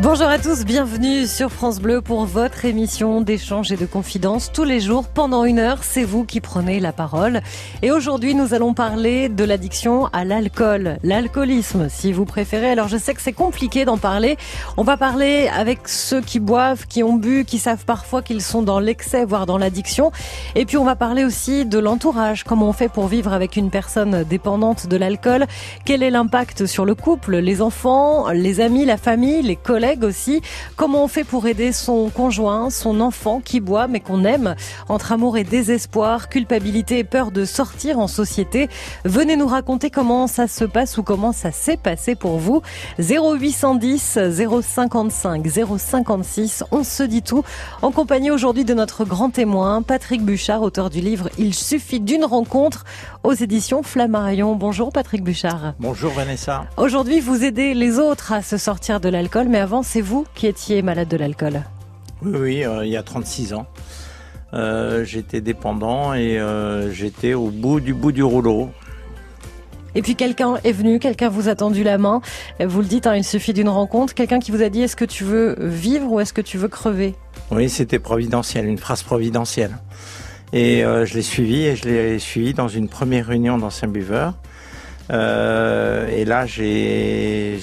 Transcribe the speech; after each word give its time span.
Bonjour 0.00 0.26
à 0.26 0.38
tous, 0.38 0.64
bienvenue 0.64 1.26
sur 1.26 1.52
France 1.52 1.78
Bleu 1.78 2.00
pour 2.00 2.24
votre 2.24 2.64
émission 2.64 3.20
d'échange 3.20 3.72
et 3.72 3.76
de 3.76 3.84
confidence. 3.84 4.50
Tous 4.50 4.64
les 4.64 4.80
jours, 4.80 5.04
pendant 5.06 5.44
une 5.44 5.58
heure, 5.58 5.84
c'est 5.84 6.02
vous 6.02 6.24
qui 6.24 6.40
prenez 6.40 6.80
la 6.80 6.92
parole. 6.92 7.42
Et 7.82 7.90
aujourd'hui, 7.90 8.34
nous 8.34 8.54
allons 8.54 8.72
parler 8.72 9.28
de 9.28 9.44
l'addiction 9.44 10.06
à 10.06 10.24
l'alcool, 10.24 10.96
l'alcoolisme, 11.02 11.88
si 11.90 12.10
vous 12.10 12.24
préférez. 12.24 12.70
Alors, 12.70 12.88
je 12.88 12.96
sais 12.96 13.12
que 13.12 13.20
c'est 13.20 13.34
compliqué 13.34 13.84
d'en 13.84 13.98
parler. 13.98 14.38
On 14.78 14.82
va 14.82 14.96
parler 14.96 15.50
avec 15.54 15.86
ceux 15.86 16.22
qui 16.22 16.40
boivent, 16.40 16.86
qui 16.86 17.02
ont 17.02 17.16
bu, 17.16 17.44
qui 17.44 17.58
savent 17.58 17.84
parfois 17.84 18.22
qu'ils 18.22 18.40
sont 18.40 18.62
dans 18.62 18.80
l'excès, 18.80 19.26
voire 19.26 19.44
dans 19.44 19.58
l'addiction. 19.58 20.10
Et 20.54 20.64
puis, 20.64 20.78
on 20.78 20.84
va 20.84 20.96
parler 20.96 21.22
aussi 21.22 21.66
de 21.66 21.78
l'entourage. 21.78 22.44
Comment 22.44 22.70
on 22.70 22.72
fait 22.72 22.88
pour 22.88 23.08
vivre 23.08 23.34
avec 23.34 23.56
une 23.56 23.68
personne 23.68 24.24
dépendante 24.24 24.86
de 24.86 24.96
l'alcool? 24.96 25.44
Quel 25.84 26.02
est 26.02 26.10
l'impact 26.10 26.64
sur 26.64 26.86
le 26.86 26.94
couple, 26.94 27.36
les 27.36 27.60
enfants, 27.60 28.30
les 28.30 28.60
amis, 28.60 28.86
la 28.86 28.96
famille, 28.96 29.42
les 29.42 29.56
collègues? 29.56 29.81
Aussi. 30.02 30.40
Comment 30.76 31.04
on 31.04 31.08
fait 31.08 31.24
pour 31.24 31.46
aider 31.46 31.72
son 31.72 32.08
conjoint, 32.08 32.70
son 32.70 33.00
enfant 33.00 33.40
qui 33.40 33.60
boit 33.60 33.88
mais 33.88 34.00
qu'on 34.00 34.24
aime 34.24 34.54
Entre 34.88 35.12
amour 35.12 35.36
et 35.36 35.44
désespoir, 35.44 36.28
culpabilité 36.28 36.98
et 36.98 37.04
peur 37.04 37.32
de 37.32 37.44
sortir 37.44 37.98
en 37.98 38.06
société. 38.06 38.68
Venez 39.04 39.36
nous 39.36 39.46
raconter 39.46 39.90
comment 39.90 40.26
ça 40.28 40.46
se 40.46 40.64
passe 40.64 40.98
ou 40.98 41.02
comment 41.02 41.32
ça 41.32 41.50
s'est 41.50 41.76
passé 41.76 42.14
pour 42.14 42.38
vous. 42.38 42.62
0810 43.00 44.18
055 44.62 45.46
056, 45.78 46.64
on 46.70 46.84
se 46.84 47.02
dit 47.02 47.22
tout. 47.22 47.42
En 47.82 47.90
compagnie 47.90 48.30
aujourd'hui 48.30 48.64
de 48.64 48.74
notre 48.74 49.04
grand 49.04 49.30
témoin, 49.30 49.82
Patrick 49.82 50.22
Bouchard, 50.22 50.62
auteur 50.62 50.90
du 50.90 51.00
livre 51.00 51.28
Il 51.38 51.54
suffit 51.54 52.00
d'une 52.00 52.24
rencontre 52.24 52.84
aux 53.22 53.32
éditions 53.32 53.82
Flammarion. 53.82 54.56
Bonjour 54.56 54.92
Patrick 54.92 55.22
Bouchard. 55.22 55.74
Bonjour 55.78 56.12
Vanessa. 56.12 56.64
Aujourd'hui, 56.76 57.20
vous 57.20 57.44
aidez 57.44 57.74
les 57.74 57.98
autres 57.98 58.32
à 58.32 58.42
se 58.42 58.56
sortir 58.56 59.00
de 59.00 59.08
l'alcool, 59.08 59.48
mais 59.48 59.58
avant 59.58 59.82
c'est 59.82 60.00
vous 60.00 60.26
qui 60.34 60.46
étiez 60.46 60.82
malade 60.82 61.08
de 61.08 61.16
l'alcool. 61.16 61.62
Oui, 62.22 62.32
oui, 62.34 62.64
euh, 62.64 62.84
il 62.84 62.92
y 62.92 62.96
a 62.96 63.02
36 63.02 63.54
ans. 63.54 63.66
Euh, 64.54 65.04
j'étais 65.04 65.40
dépendant 65.40 66.14
et 66.14 66.38
euh, 66.38 66.90
j'étais 66.92 67.34
au 67.34 67.48
bout 67.48 67.80
du 67.80 67.94
bout 67.94 68.12
du 68.12 68.22
rouleau. 68.22 68.70
Et 69.94 70.02
puis 70.02 70.16
quelqu'un 70.16 70.56
est 70.64 70.72
venu, 70.72 70.98
quelqu'un 70.98 71.28
vous 71.28 71.48
a 71.48 71.54
tendu 71.54 71.84
la 71.84 71.98
main. 71.98 72.22
Vous 72.60 72.80
le 72.80 72.86
dites, 72.86 73.06
hein, 73.06 73.14
il 73.14 73.24
suffit 73.24 73.52
d'une 73.52 73.68
rencontre. 73.68 74.14
Quelqu'un 74.14 74.40
qui 74.40 74.50
vous 74.50 74.62
a 74.62 74.68
dit 74.68 74.82
est-ce 74.82 74.96
que 74.96 75.04
tu 75.04 75.24
veux 75.24 75.56
vivre 75.58 76.10
ou 76.10 76.20
est-ce 76.20 76.32
que 76.32 76.40
tu 76.40 76.56
veux 76.56 76.68
crever? 76.68 77.14
Oui, 77.50 77.68
c'était 77.68 77.98
providentiel, 77.98 78.66
une 78.66 78.78
phrase 78.78 79.02
providentielle. 79.02 79.76
Et 80.52 80.82
je 80.82 81.14
l'ai 81.14 81.22
suivi 81.22 81.64
et 81.64 81.76
je 81.76 81.88
l'ai 81.88 82.18
suivi 82.18 82.52
dans 82.52 82.68
une 82.68 82.88
première 82.88 83.26
réunion 83.26 83.56
d'anciens 83.56 83.88
buveurs. 83.88 84.34
Euh, 85.10 86.08
et 86.08 86.24
là, 86.24 86.46
j'ai, 86.46 87.58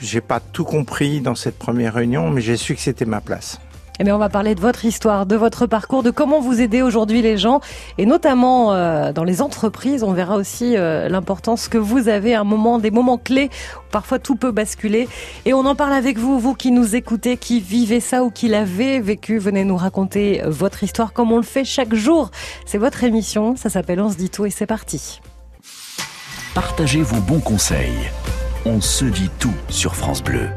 j'ai, 0.00 0.20
pas 0.20 0.40
tout 0.40 0.64
compris 0.64 1.20
dans 1.20 1.34
cette 1.34 1.58
première 1.58 1.94
réunion, 1.94 2.30
mais 2.30 2.40
j'ai 2.40 2.56
su 2.56 2.74
que 2.74 2.80
c'était 2.80 3.04
ma 3.04 3.20
place. 3.20 3.60
Eh 4.00 4.04
bien, 4.04 4.14
on 4.14 4.18
va 4.18 4.28
parler 4.28 4.54
de 4.54 4.60
votre 4.60 4.84
histoire, 4.84 5.26
de 5.26 5.34
votre 5.34 5.66
parcours, 5.66 6.02
de 6.02 6.10
comment 6.10 6.40
vous 6.40 6.60
aidez 6.60 6.82
aujourd'hui 6.82 7.20
les 7.20 7.36
gens, 7.36 7.60
et 7.98 8.06
notamment 8.06 8.72
euh, 8.72 9.12
dans 9.12 9.24
les 9.24 9.42
entreprises. 9.42 10.04
On 10.04 10.12
verra 10.12 10.36
aussi 10.36 10.76
euh, 10.76 11.08
l'importance 11.08 11.68
que 11.68 11.78
vous 11.78 12.08
avez 12.08 12.34
à 12.34 12.42
un 12.42 12.44
moment, 12.44 12.78
des 12.78 12.92
moments 12.92 13.18
clés 13.18 13.50
où 13.76 13.90
parfois 13.90 14.20
tout 14.20 14.36
peut 14.36 14.52
basculer. 14.52 15.08
Et 15.46 15.52
on 15.52 15.66
en 15.66 15.74
parle 15.74 15.94
avec 15.94 16.16
vous, 16.16 16.38
vous 16.38 16.54
qui 16.54 16.70
nous 16.70 16.94
écoutez, 16.94 17.36
qui 17.36 17.60
vivez 17.60 17.98
ça 17.98 18.22
ou 18.22 18.30
qui 18.30 18.48
l'avez 18.48 19.00
vécu. 19.00 19.38
Venez 19.38 19.64
nous 19.64 19.76
raconter 19.76 20.42
votre 20.46 20.84
histoire 20.84 21.12
comme 21.12 21.32
on 21.32 21.38
le 21.38 21.42
fait 21.42 21.64
chaque 21.64 21.94
jour. 21.94 22.30
C'est 22.66 22.78
votre 22.78 23.02
émission, 23.02 23.56
ça 23.56 23.68
s'appelle 23.68 24.00
On 24.00 24.10
se 24.10 24.16
dit 24.16 24.30
tout 24.30 24.46
et 24.46 24.50
c'est 24.50 24.66
parti. 24.66 25.20
Partagez 26.54 27.02
vos 27.02 27.20
bons 27.20 27.40
conseils. 27.40 28.10
On 28.64 28.80
se 28.80 29.04
dit 29.04 29.30
tout 29.38 29.54
sur 29.68 29.94
France 29.94 30.22
Bleu. 30.22 30.48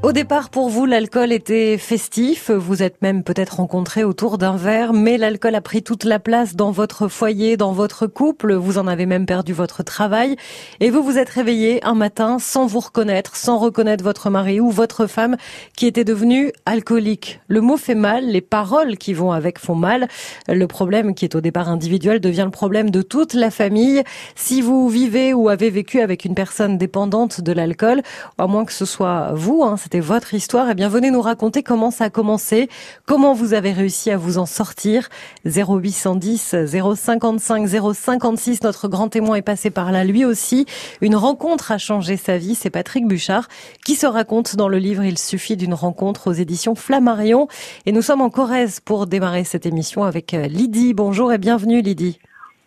Au 0.00 0.12
départ, 0.12 0.50
pour 0.50 0.68
vous, 0.68 0.86
l'alcool 0.86 1.32
était 1.32 1.76
festif. 1.76 2.52
Vous 2.52 2.84
êtes 2.84 3.02
même 3.02 3.24
peut-être 3.24 3.56
rencontré 3.56 4.04
autour 4.04 4.38
d'un 4.38 4.56
verre, 4.56 4.92
mais 4.92 5.18
l'alcool 5.18 5.56
a 5.56 5.60
pris 5.60 5.82
toute 5.82 6.04
la 6.04 6.20
place 6.20 6.54
dans 6.54 6.70
votre 6.70 7.08
foyer, 7.08 7.56
dans 7.56 7.72
votre 7.72 8.06
couple. 8.06 8.54
Vous 8.54 8.78
en 8.78 8.86
avez 8.86 9.06
même 9.06 9.26
perdu 9.26 9.52
votre 9.52 9.82
travail. 9.82 10.36
Et 10.78 10.90
vous 10.90 11.02
vous 11.02 11.18
êtes 11.18 11.28
réveillé 11.28 11.84
un 11.84 11.94
matin 11.94 12.38
sans 12.38 12.66
vous 12.66 12.78
reconnaître, 12.78 13.34
sans 13.34 13.58
reconnaître 13.58 14.04
votre 14.04 14.30
mari 14.30 14.60
ou 14.60 14.70
votre 14.70 15.08
femme 15.08 15.36
qui 15.76 15.86
était 15.86 16.04
devenue 16.04 16.52
alcoolique. 16.64 17.40
Le 17.48 17.60
mot 17.60 17.76
fait 17.76 17.96
mal, 17.96 18.24
les 18.24 18.40
paroles 18.40 18.98
qui 18.98 19.14
vont 19.14 19.32
avec 19.32 19.58
font 19.58 19.74
mal. 19.74 20.06
Le 20.46 20.66
problème 20.68 21.12
qui 21.16 21.24
est 21.24 21.34
au 21.34 21.40
départ 21.40 21.68
individuel 21.68 22.20
devient 22.20 22.44
le 22.44 22.52
problème 22.52 22.90
de 22.90 23.02
toute 23.02 23.34
la 23.34 23.50
famille. 23.50 24.04
Si 24.36 24.60
vous 24.60 24.88
vivez 24.88 25.34
ou 25.34 25.48
avez 25.48 25.70
vécu 25.70 26.00
avec 26.00 26.24
une 26.24 26.36
personne 26.36 26.78
dépendante 26.78 27.40
de 27.40 27.50
l'alcool, 27.50 28.02
à 28.38 28.46
moins 28.46 28.64
que 28.64 28.72
ce 28.72 28.84
soit 28.84 29.32
vous, 29.34 29.64
hein, 29.64 29.76
c'était 29.88 30.00
votre 30.00 30.34
histoire. 30.34 30.68
Eh 30.68 30.74
bien, 30.74 30.90
venez 30.90 31.10
nous 31.10 31.22
raconter 31.22 31.62
comment 31.62 31.90
ça 31.90 32.04
a 32.04 32.10
commencé, 32.10 32.68
comment 33.06 33.32
vous 33.32 33.54
avez 33.54 33.72
réussi 33.72 34.10
à 34.10 34.18
vous 34.18 34.36
en 34.36 34.44
sortir. 34.44 35.08
0810 35.46 36.56
055 36.94 37.66
056, 37.94 38.64
notre 38.64 38.88
grand 38.88 39.08
témoin 39.08 39.36
est 39.36 39.42
passé 39.42 39.70
par 39.70 39.90
là 39.90 40.04
lui 40.04 40.26
aussi. 40.26 40.66
Une 41.00 41.16
rencontre 41.16 41.72
a 41.72 41.78
changé 41.78 42.18
sa 42.18 42.36
vie, 42.36 42.54
c'est 42.54 42.68
Patrick 42.68 43.06
Bouchard 43.06 43.48
qui 43.82 43.94
se 43.94 44.04
raconte 44.04 44.56
dans 44.56 44.68
le 44.68 44.76
livre 44.76 45.04
Il 45.04 45.16
suffit 45.16 45.56
d'une 45.56 45.72
rencontre 45.72 46.28
aux 46.28 46.34
éditions 46.34 46.74
Flammarion. 46.74 47.48
Et 47.86 47.92
nous 47.92 48.02
sommes 48.02 48.20
en 48.20 48.28
Corrèze 48.28 48.80
pour 48.80 49.06
démarrer 49.06 49.44
cette 49.44 49.64
émission 49.64 50.04
avec 50.04 50.34
euh, 50.34 50.48
Lydie. 50.48 50.92
Bonjour 50.92 51.32
et 51.32 51.38
bienvenue 51.38 51.80
Lydie. 51.80 52.18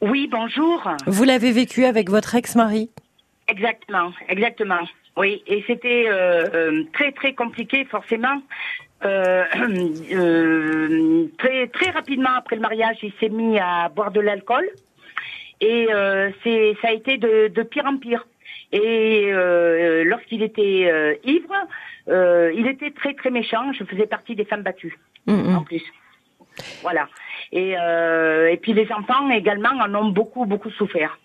Oui, 0.01 0.27
bonjour. 0.31 0.89
Vous 1.05 1.23
l'avez 1.23 1.51
vécu 1.51 1.85
avec 1.85 2.09
votre 2.09 2.33
ex-mari? 2.33 2.89
Exactement, 3.47 4.11
exactement. 4.27 4.87
Oui, 5.17 5.43
et 5.45 5.63
c'était 5.67 6.05
euh, 6.07 6.47
euh, 6.53 6.83
très 6.93 7.11
très 7.11 7.33
compliqué 7.33 7.85
forcément. 7.85 8.41
Euh, 9.03 11.25
très 11.39 11.65
très 11.69 11.89
rapidement 11.89 12.35
après 12.37 12.55
le 12.55 12.61
mariage, 12.61 12.97
il 13.01 13.11
s'est 13.19 13.29
mis 13.29 13.57
à 13.57 13.89
boire 13.89 14.11
de 14.11 14.19
l'alcool 14.19 14.63
et 15.59 15.87
c'est 16.43 16.77
ça 16.83 16.89
a 16.89 16.91
été 16.91 17.17
de, 17.17 17.47
de, 17.47 17.63
pire 17.63 17.87
en 17.87 17.97
pire. 17.97 18.27
Et 18.71 19.31
lorsqu'il 20.05 20.43
était 20.43 21.17
ivre, 21.23 21.55
il 22.07 22.67
était 22.67 22.91
très 22.91 23.15
très 23.15 23.31
méchant. 23.31 23.73
Je 23.73 23.83
faisais 23.85 24.05
partie 24.05 24.35
des 24.35 24.45
femmes 24.45 24.61
battues 24.61 24.99
mm, 25.25 25.33
mm. 25.33 25.55
en 25.55 25.63
plus. 25.63 25.83
Voilà. 26.83 27.09
Et, 27.51 27.71
et 27.71 28.57
puis 28.57 28.73
les 28.73 28.87
enfants 28.91 29.31
également 29.31 29.71
en 29.81 29.95
ont 29.95 30.09
beaucoup 30.09 30.45
beaucoup 30.45 30.69
souffert. 30.69 31.17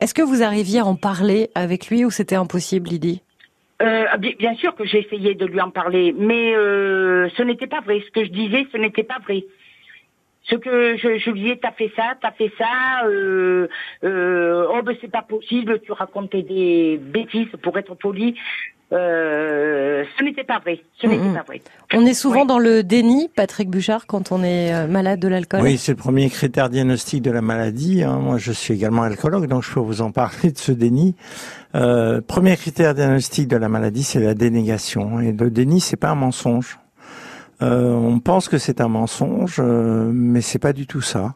Est-ce 0.00 0.14
que 0.14 0.22
vous 0.22 0.42
arriviez 0.42 0.80
à 0.80 0.86
en 0.86 0.96
parler 0.96 1.50
avec 1.54 1.88
lui 1.88 2.06
ou 2.06 2.10
c'était 2.10 2.36
impossible, 2.36 2.88
Lydie? 2.88 3.22
Euh, 3.82 4.04
bien, 4.16 4.54
sûr 4.56 4.74
que 4.74 4.84
j'ai 4.84 5.00
essayé 5.00 5.34
de 5.34 5.44
lui 5.46 5.60
en 5.60 5.70
parler, 5.70 6.14
mais 6.18 6.54
euh, 6.54 7.28
ce 7.36 7.42
n'était 7.42 7.66
pas 7.66 7.80
vrai. 7.80 8.02
Ce 8.06 8.10
que 8.10 8.24
je 8.24 8.30
disais, 8.30 8.66
ce 8.72 8.78
n'était 8.78 9.02
pas 9.02 9.18
vrai. 9.22 9.44
Ce 10.44 10.54
que 10.54 10.96
je, 10.96 11.30
lui 11.30 11.40
disais, 11.40 11.58
t'as 11.62 11.72
fait 11.72 11.92
ça, 11.94 12.14
t'as 12.20 12.32
fait 12.32 12.50
ça, 12.58 13.04
euh, 13.04 13.68
oh 14.02 14.82
ben 14.82 14.96
c'est 15.00 15.10
pas 15.10 15.22
possible, 15.22 15.80
tu 15.80 15.92
racontais 15.92 16.42
des 16.42 16.98
bêtises 16.98 17.48
pour 17.62 17.78
être 17.78 17.94
poli. 17.94 18.34
Euh, 18.92 20.04
ce 20.18 20.24
n'était 20.24 20.44
pas 20.44 20.58
vrai. 20.58 20.80
Ce 21.00 21.06
n'était 21.06 21.32
pas 21.32 21.44
vrai. 21.46 21.62
On 21.94 22.04
est 22.04 22.14
souvent 22.14 22.44
dans 22.44 22.58
le 22.58 22.82
déni, 22.82 23.30
Patrick 23.34 23.70
Bouchard, 23.70 24.06
quand 24.06 24.32
on 24.32 24.42
est 24.42 24.74
euh, 24.74 24.86
malade 24.88 25.20
de 25.20 25.28
l'alcool. 25.28 25.60
Oui, 25.62 25.78
c'est 25.78 25.92
le 25.92 25.96
premier 25.96 26.28
critère 26.28 26.68
diagnostique 26.68 27.22
de 27.22 27.30
la 27.30 27.40
maladie. 27.40 28.02
Hein. 28.02 28.18
Moi, 28.18 28.38
je 28.38 28.50
suis 28.52 28.74
également 28.74 29.02
alcoologue, 29.02 29.46
donc 29.46 29.62
je 29.62 29.72
peux 29.72 29.80
vous 29.80 30.02
en 30.02 30.10
parler 30.10 30.50
de 30.50 30.58
ce 30.58 30.72
déni. 30.72 31.14
Euh, 31.74 32.20
premier 32.20 32.56
critère 32.56 32.94
diagnostique 32.94 33.46
de 33.46 33.56
la 33.56 33.68
maladie, 33.68 34.02
c'est 34.02 34.20
la 34.20 34.34
dénégation. 34.34 35.20
Et 35.20 35.32
le 35.32 35.50
déni, 35.50 35.80
c'est 35.80 35.96
pas 35.96 36.10
un 36.10 36.16
mensonge. 36.16 36.78
Euh, 37.62 37.92
on 37.92 38.20
pense 38.20 38.48
que 38.48 38.58
c'est 38.58 38.80
un 38.80 38.88
mensonge, 38.88 39.56
euh, 39.58 40.10
mais 40.12 40.40
c'est 40.40 40.58
pas 40.58 40.72
du 40.72 40.86
tout 40.86 41.02
ça. 41.02 41.34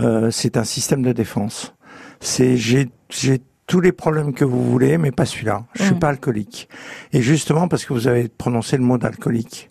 Euh, 0.00 0.30
c'est 0.30 0.56
un 0.56 0.64
système 0.64 1.02
de 1.02 1.12
défense. 1.12 1.74
C'est 2.20 2.56
j'ai 2.56 2.88
j'ai 3.08 3.40
tous 3.66 3.80
les 3.80 3.92
problèmes 3.92 4.34
que 4.34 4.44
vous 4.44 4.62
voulez, 4.62 4.98
mais 4.98 5.10
pas 5.10 5.24
celui-là. 5.24 5.64
Je 5.74 5.84
suis 5.84 5.94
mm. 5.94 5.98
pas 5.98 6.08
alcoolique. 6.08 6.68
Et 7.12 7.22
justement 7.22 7.68
parce 7.68 7.84
que 7.84 7.92
vous 7.92 8.08
avez 8.08 8.28
prononcé 8.28 8.76
le 8.76 8.82
mot 8.82 8.98
d'alcoolique, 8.98 9.70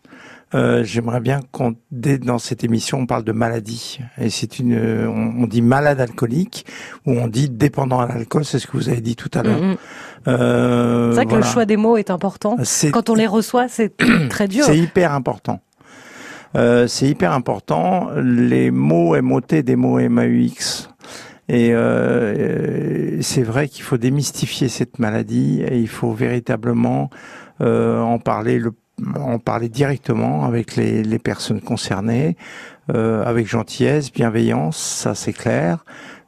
euh, 0.56 0.84
j'aimerais 0.84 1.20
bien 1.20 1.40
qu'on, 1.52 1.76
dans 1.92 2.38
cette 2.38 2.64
émission, 2.64 3.00
on 3.00 3.06
parle 3.08 3.24
de 3.24 3.32
maladie. 3.32 4.00
Et 4.20 4.30
c'est 4.30 4.60
une, 4.60 5.08
on, 5.08 5.48
dit 5.48 5.64
malade 5.64 6.00
alcoolique 6.00 6.66
ou 7.06 7.14
on 7.14 7.28
dit 7.28 7.50
dépendant 7.50 8.00
à 8.00 8.08
l'alcool. 8.08 8.46
C'est 8.46 8.60
ce 8.60 8.68
que 8.68 8.78
vous 8.78 8.90
avez 8.90 9.02
dit 9.02 9.16
tout 9.16 9.32
à 9.34 9.42
l'heure. 9.42 9.60
Mm, 9.60 9.72
mm. 9.72 9.78
euh, 10.28 11.10
c'est 11.10 11.16
vrai 11.16 11.26
que 11.26 11.36
le 11.36 11.42
choix 11.42 11.66
des 11.66 11.78
mots 11.78 11.98
est 11.98 12.12
important. 12.12 12.58
Quand 12.92 13.10
on 13.10 13.16
les 13.16 13.28
reçoit, 13.28 13.68
c'est 13.68 13.96
très 14.30 14.48
dur. 14.48 14.66
C'est 14.66 14.78
hyper 14.78 15.14
important. 15.14 15.60
Euh, 16.56 16.88
c'est 16.88 17.08
hyper 17.08 17.32
important. 17.32 18.10
Les 18.16 18.70
mots 18.70 19.20
MOT 19.20 19.64
des 19.64 19.76
mots 19.76 20.00
MAUX 20.08 20.93
et 21.54 21.72
euh, 21.72 23.22
c'est 23.22 23.44
vrai 23.44 23.68
qu'il 23.68 23.84
faut 23.84 23.98
démystifier 23.98 24.70
cette 24.70 24.98
maladie 24.98 25.62
et 25.62 25.78
il 25.78 25.88
faut 25.88 26.12
véritablement 26.12 27.12
euh, 27.62 28.00
en 28.00 28.18
parler 28.18 28.58
le 28.58 28.74
en 29.16 29.40
parler 29.40 29.70
directement 29.70 30.46
avec 30.46 30.76
les, 30.76 31.04
les 31.04 31.18
personnes 31.18 31.62
concernées, 31.62 32.38
euh, 32.94 33.24
avec 33.26 33.48
gentillesse, 33.48 34.12
bienveillance, 34.12 34.78
ça 34.78 35.16
c'est 35.16 35.34
clair, 35.34 35.84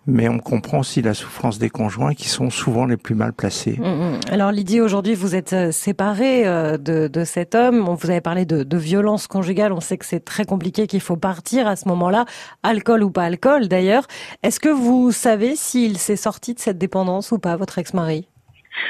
mais 0.07 0.29
on 0.29 0.39
comprend 0.39 0.79
aussi 0.79 1.01
la 1.01 1.13
souffrance 1.13 1.59
des 1.59 1.69
conjoints 1.69 2.13
qui 2.13 2.29
sont 2.29 2.49
souvent 2.49 2.85
les 2.85 2.97
plus 2.97 3.15
mal 3.15 3.33
placés. 3.33 3.77
Mm, 3.79 3.83
mm. 3.83 4.19
Alors 4.31 4.51
Lydie, 4.51 4.81
aujourd'hui 4.81 5.15
vous 5.15 5.35
êtes 5.35 5.53
euh, 5.53 5.71
séparée 5.71 6.47
euh, 6.47 6.77
de, 6.77 7.07
de, 7.07 7.23
cet 7.23 7.55
homme, 7.55 7.79
vous 7.79 8.09
avez 8.09 8.21
parlé 8.21 8.45
de, 8.45 8.63
de 8.63 8.77
violence 8.77 9.27
conjugale, 9.27 9.73
on 9.73 9.79
sait 9.79 9.97
que 9.97 10.05
c'est 10.05 10.23
très 10.23 10.45
compliqué, 10.45 10.87
qu'il 10.87 11.01
faut 11.01 11.17
partir 11.17 11.67
à 11.67 11.75
ce 11.75 11.87
moment-là, 11.89 12.25
alcool 12.63 13.03
ou 13.03 13.11
pas 13.11 13.23
alcool 13.23 13.67
d'ailleurs. 13.67 14.05
Est-ce 14.43 14.59
que 14.59 14.69
vous 14.69 15.11
savez 15.11 15.55
s'il 15.55 15.97
s'est 15.97 16.15
sorti 16.15 16.53
de 16.53 16.59
cette 16.59 16.77
dépendance 16.77 17.31
ou 17.31 17.39
pas, 17.39 17.55
votre 17.55 17.79
ex-mari? 17.79 18.27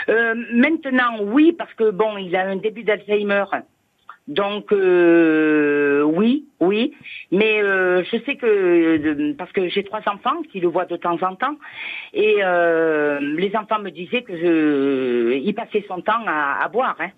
Euh, 0.09 0.33
Maintenant, 0.53 1.23
oui, 1.23 1.53
parce 1.57 1.73
que 1.73 1.91
bon, 1.91 2.18
il 2.18 2.35
a 2.35 2.47
un 2.47 2.56
début 2.56 2.83
d'Alzheimer. 2.83 3.45
Donc 4.27 4.72
euh, 4.72 6.01
oui, 6.01 6.45
oui, 6.60 6.94
mais 7.31 7.62
euh, 7.62 8.04
je 8.06 8.18
sais 8.25 8.36
que 8.38 9.33
parce 9.33 9.51
que 9.51 9.69
j'ai 9.69 9.83
trois 9.83 10.01
enfants 10.07 10.42
qui 10.51 10.60
le 10.60 10.68
voient 10.68 10.86
de 10.86 10.98
temps 10.98 11.22
en 11.22 11.36
temps 11.36 11.56
et 12.13 12.38
euh, 12.44 13.19
les 13.22 13.56
enfants 13.56 13.80
me 13.80 13.92
disaient 13.92 14.24
que 14.24 14.36
je, 14.36 15.33
il 15.38 15.54
passait 15.54 15.86
son 15.88 16.01
temps 16.01 16.24
à, 16.25 16.63
à 16.63 16.68
boire. 16.69 16.95
Hein. 17.00 17.10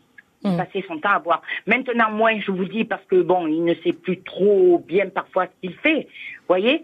Il 0.43 0.51
Mm. 0.51 0.57
passait 0.57 0.85
son 0.87 0.99
temps 0.99 1.09
à 1.09 1.19
boire. 1.19 1.41
Maintenant, 1.65 2.11
moins, 2.11 2.39
je 2.39 2.51
vous 2.51 2.65
dis, 2.65 2.83
parce 2.85 3.03
que 3.05 3.21
bon, 3.23 3.47
il 3.47 3.63
ne 3.63 3.73
sait 3.83 3.91
plus 3.93 4.21
trop 4.21 4.83
bien 4.87 5.07
parfois 5.09 5.47
ce 5.47 5.51
qu'il 5.67 5.75
fait, 5.77 6.07
voyez. 6.47 6.83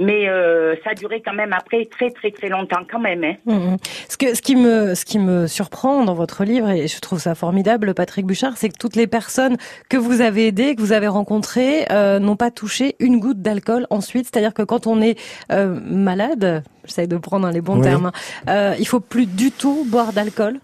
Mais 0.00 0.28
euh, 0.28 0.74
ça 0.82 0.90
a 0.90 0.94
duré 0.94 1.22
quand 1.24 1.34
même 1.34 1.52
après 1.52 1.84
très 1.84 2.10
très 2.10 2.30
très 2.30 2.48
longtemps 2.48 2.80
quand 2.90 2.98
même. 2.98 3.22
Hein. 3.22 3.34
Mhm. 3.44 3.76
Ce, 4.08 4.16
que, 4.16 4.34
ce, 4.34 4.42
qui 4.42 4.56
me, 4.56 4.94
ce 4.94 5.04
qui 5.04 5.18
me 5.18 5.46
surprend 5.46 6.04
dans 6.04 6.14
votre 6.14 6.42
livre, 6.44 6.70
et 6.70 6.88
je 6.88 6.98
trouve 7.00 7.20
ça 7.20 7.34
formidable, 7.34 7.94
Patrick 7.94 8.26
Bouchard, 8.26 8.56
c'est 8.56 8.70
que 8.70 8.78
toutes 8.78 8.96
les 8.96 9.06
personnes 9.06 9.56
que 9.88 9.96
vous 9.96 10.22
avez 10.22 10.46
aidées, 10.46 10.74
que 10.74 10.80
vous 10.80 10.92
avez 10.92 11.06
rencontrées, 11.06 11.86
euh, 11.90 12.18
n'ont 12.18 12.36
pas 12.36 12.50
touché 12.50 12.96
une 12.98 13.20
goutte 13.20 13.42
d'alcool 13.42 13.86
ensuite. 13.90 14.26
C'est-à-dire 14.26 14.54
que 14.54 14.62
quand 14.62 14.86
on 14.86 15.00
est 15.02 15.18
euh, 15.52 15.78
malade, 15.84 16.62
j'essaie 16.84 17.06
de 17.06 17.16
prendre 17.18 17.48
les 17.50 17.60
bons 17.60 17.76
Oui. 17.76 17.82
termes, 17.82 18.06
hein, 18.06 18.12
euh, 18.48 18.74
il 18.78 18.86
faut 18.86 19.00
plus 19.00 19.26
du 19.26 19.50
tout 19.52 19.86
boire 19.86 20.12
d'alcool. 20.12 20.58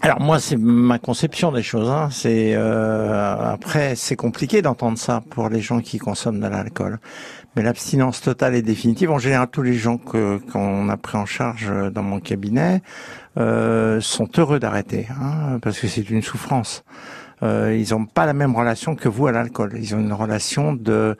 Alors 0.00 0.20
moi, 0.20 0.38
c'est 0.38 0.56
ma 0.56 0.98
conception 0.98 1.50
des 1.50 1.62
choses. 1.62 1.90
Hein. 1.90 2.08
C'est 2.12 2.54
euh, 2.54 3.52
après, 3.52 3.96
c'est 3.96 4.14
compliqué 4.14 4.62
d'entendre 4.62 4.96
ça 4.96 5.22
pour 5.30 5.48
les 5.48 5.60
gens 5.60 5.80
qui 5.80 5.98
consomment 5.98 6.40
de 6.40 6.46
l'alcool. 6.46 7.00
Mais 7.56 7.62
l'abstinence 7.62 8.20
totale 8.20 8.54
et 8.54 8.62
définitive, 8.62 9.10
en 9.10 9.18
général, 9.18 9.48
tous 9.50 9.62
les 9.62 9.74
gens 9.74 9.98
qu'on 9.98 10.88
a 10.88 10.96
pris 10.96 11.18
en 11.18 11.26
charge 11.26 11.72
dans 11.92 12.04
mon 12.04 12.20
cabinet 12.20 12.82
euh, 13.38 14.00
sont 14.00 14.28
heureux 14.38 14.60
d'arrêter, 14.60 15.08
hein, 15.20 15.58
parce 15.62 15.80
que 15.80 15.88
c'est 15.88 16.08
une 16.08 16.22
souffrance. 16.22 16.84
Euh, 17.42 17.76
ils 17.78 17.92
n'ont 17.94 18.04
pas 18.06 18.26
la 18.26 18.32
même 18.32 18.54
relation 18.56 18.94
que 18.96 19.08
vous 19.08 19.26
à 19.26 19.32
l'alcool. 19.32 19.72
Ils 19.76 19.94
ont 19.94 20.00
une 20.00 20.12
relation 20.12 20.72
de, 20.72 21.16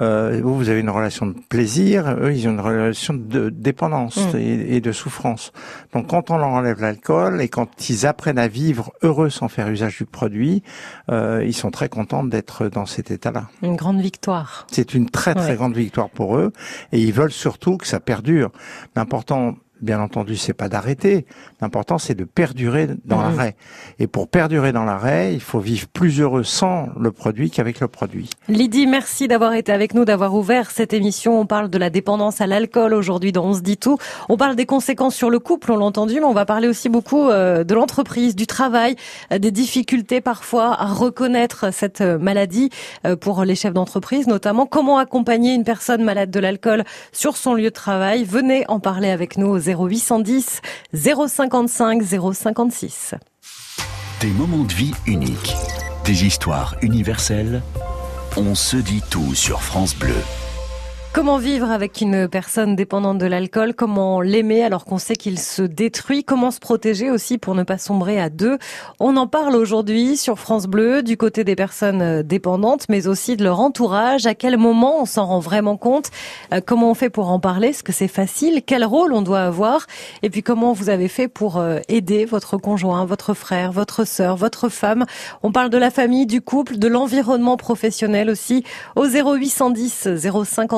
euh, 0.00 0.40
vous, 0.42 0.56
vous 0.56 0.68
avez 0.68 0.80
une 0.80 0.90
relation 0.90 1.26
de 1.26 1.34
plaisir. 1.48 2.16
Eux, 2.20 2.32
ils 2.34 2.46
ont 2.48 2.52
une 2.52 2.60
relation 2.60 3.14
de 3.14 3.48
dépendance 3.50 4.18
Mm. 4.34 4.36
et, 4.36 4.76
et 4.76 4.80
de 4.80 4.92
souffrance. 4.92 5.52
Donc, 5.92 6.08
quand 6.08 6.30
on 6.30 6.36
leur 6.36 6.48
enlève 6.48 6.80
l'alcool 6.80 7.40
et 7.40 7.48
quand 7.48 7.88
ils 7.88 8.06
apprennent 8.06 8.38
à 8.38 8.48
vivre 8.48 8.92
heureux 9.02 9.30
sans 9.30 9.48
faire 9.48 9.68
usage 9.68 9.96
du 9.98 10.04
produit, 10.04 10.62
euh, 11.10 11.42
ils 11.44 11.54
sont 11.54 11.70
très 11.70 11.88
contents 11.88 12.24
d'être 12.24 12.68
dans 12.68 12.86
cet 12.86 13.10
état-là. 13.10 13.44
Une 13.62 13.76
grande 13.76 14.00
victoire. 14.00 14.66
C'est 14.70 14.94
une 14.94 15.08
très 15.08 15.34
très 15.34 15.50
Ouais. 15.52 15.56
grande 15.56 15.74
victoire 15.76 16.10
pour 16.10 16.36
eux 16.36 16.52
et 16.92 17.00
ils 17.00 17.12
veulent 17.12 17.32
surtout 17.32 17.76
que 17.78 17.86
ça 17.86 18.00
perdure. 18.00 18.50
L'important, 18.96 19.54
bien 19.82 20.00
entendu, 20.00 20.36
c'est 20.36 20.54
pas 20.54 20.68
d'arrêter. 20.68 21.26
L'important, 21.60 21.98
c'est 21.98 22.14
de 22.14 22.24
perdurer 22.24 22.88
dans 23.04 23.20
l'arrêt. 23.20 23.56
Et 23.98 24.06
pour 24.06 24.28
perdurer 24.28 24.72
dans 24.72 24.84
l'arrêt, 24.84 25.34
il 25.34 25.40
faut 25.40 25.58
vivre 25.60 25.88
plus 25.88 26.20
heureux 26.20 26.44
sans 26.44 26.88
le 26.98 27.10
produit 27.10 27.50
qu'avec 27.50 27.80
le 27.80 27.88
produit. 27.88 28.30
Lydie, 28.48 28.86
merci 28.86 29.28
d'avoir 29.28 29.54
été 29.54 29.72
avec 29.72 29.94
nous, 29.94 30.04
d'avoir 30.04 30.34
ouvert 30.34 30.70
cette 30.70 30.92
émission. 30.92 31.38
On 31.38 31.46
parle 31.46 31.68
de 31.68 31.78
la 31.78 31.90
dépendance 31.90 32.40
à 32.40 32.46
l'alcool 32.46 32.94
aujourd'hui 32.94 33.32
dans 33.32 33.44
On 33.44 33.54
se 33.54 33.60
dit 33.60 33.76
tout. 33.76 33.98
On 34.28 34.36
parle 34.36 34.56
des 34.56 34.66
conséquences 34.66 35.14
sur 35.14 35.30
le 35.30 35.38
couple, 35.38 35.72
on 35.72 35.76
l'a 35.76 35.84
entendu, 35.84 36.14
mais 36.14 36.24
on 36.24 36.32
va 36.32 36.44
parler 36.44 36.68
aussi 36.68 36.88
beaucoup 36.88 37.28
euh, 37.28 37.64
de 37.64 37.74
l'entreprise, 37.74 38.36
du 38.36 38.46
travail, 38.46 38.96
euh, 39.32 39.38
des 39.38 39.50
difficultés 39.50 40.20
parfois 40.20 40.80
à 40.80 40.86
reconnaître 40.86 41.72
cette 41.72 42.00
euh, 42.00 42.18
maladie 42.18 42.70
pour 43.20 43.44
les 43.44 43.54
chefs 43.54 43.72
d'entreprise, 43.72 44.26
notamment 44.26 44.66
comment 44.66 44.98
accompagner 44.98 45.54
une 45.54 45.64
personne 45.64 46.04
malade 46.04 46.30
de 46.30 46.40
l'alcool 46.40 46.84
sur 47.10 47.36
son 47.36 47.54
lieu 47.54 47.64
de 47.64 47.68
travail. 47.70 48.24
Venez 48.24 48.64
en 48.68 48.80
parler 48.80 49.10
avec 49.10 49.36
nous 49.36 49.48
au 49.48 49.58
0810 49.74 50.60
055 50.94 52.02
056. 52.02 53.14
Des 54.20 54.28
moments 54.28 54.64
de 54.64 54.72
vie 54.72 54.92
uniques, 55.06 55.54
des 56.04 56.24
histoires 56.24 56.76
universelles. 56.82 57.62
On 58.36 58.54
se 58.54 58.76
dit 58.76 59.02
tout 59.10 59.34
sur 59.34 59.62
France 59.62 59.94
Bleu. 59.94 60.14
Comment 61.14 61.36
vivre 61.36 61.70
avec 61.70 62.00
une 62.00 62.26
personne 62.26 62.74
dépendante 62.74 63.18
de 63.18 63.26
l'alcool? 63.26 63.74
Comment 63.74 64.22
l'aimer 64.22 64.64
alors 64.64 64.86
qu'on 64.86 64.96
sait 64.96 65.14
qu'il 65.14 65.38
se 65.38 65.60
détruit? 65.60 66.24
Comment 66.24 66.50
se 66.50 66.58
protéger 66.58 67.10
aussi 67.10 67.36
pour 67.36 67.54
ne 67.54 67.64
pas 67.64 67.76
sombrer 67.76 68.18
à 68.18 68.30
deux? 68.30 68.56
On 68.98 69.18
en 69.18 69.26
parle 69.26 69.54
aujourd'hui 69.54 70.16
sur 70.16 70.38
France 70.38 70.66
Bleu 70.66 71.02
du 71.02 71.18
côté 71.18 71.44
des 71.44 71.54
personnes 71.54 72.00
euh, 72.00 72.22
dépendantes, 72.22 72.86
mais 72.88 73.08
aussi 73.08 73.36
de 73.36 73.44
leur 73.44 73.60
entourage. 73.60 74.24
À 74.24 74.34
quel 74.34 74.56
moment 74.56 75.02
on 75.02 75.04
s'en 75.04 75.26
rend 75.26 75.38
vraiment 75.38 75.76
compte? 75.76 76.10
Euh, 76.54 76.62
Comment 76.64 76.90
on 76.90 76.94
fait 76.94 77.10
pour 77.10 77.30
en 77.30 77.38
parler? 77.38 77.68
Est-ce 77.68 77.82
que 77.82 77.92
c'est 77.92 78.08
facile? 78.08 78.62
Quel 78.64 78.82
rôle 78.82 79.12
on 79.12 79.20
doit 79.20 79.42
avoir? 79.42 79.86
Et 80.22 80.30
puis 80.30 80.42
comment 80.42 80.72
vous 80.72 80.88
avez 80.88 81.08
fait 81.08 81.28
pour 81.28 81.58
euh, 81.58 81.80
aider 81.88 82.24
votre 82.24 82.56
conjoint, 82.56 83.04
votre 83.04 83.34
frère, 83.34 83.70
votre 83.70 84.06
sœur, 84.06 84.36
votre 84.36 84.70
femme? 84.70 85.04
On 85.42 85.52
parle 85.52 85.68
de 85.68 85.78
la 85.78 85.90
famille, 85.90 86.24
du 86.24 86.40
couple, 86.40 86.78
de 86.78 86.88
l'environnement 86.88 87.58
professionnel 87.58 88.30
aussi. 88.30 88.64
Au 88.96 89.04
0810 89.06 90.08
055 90.16 90.72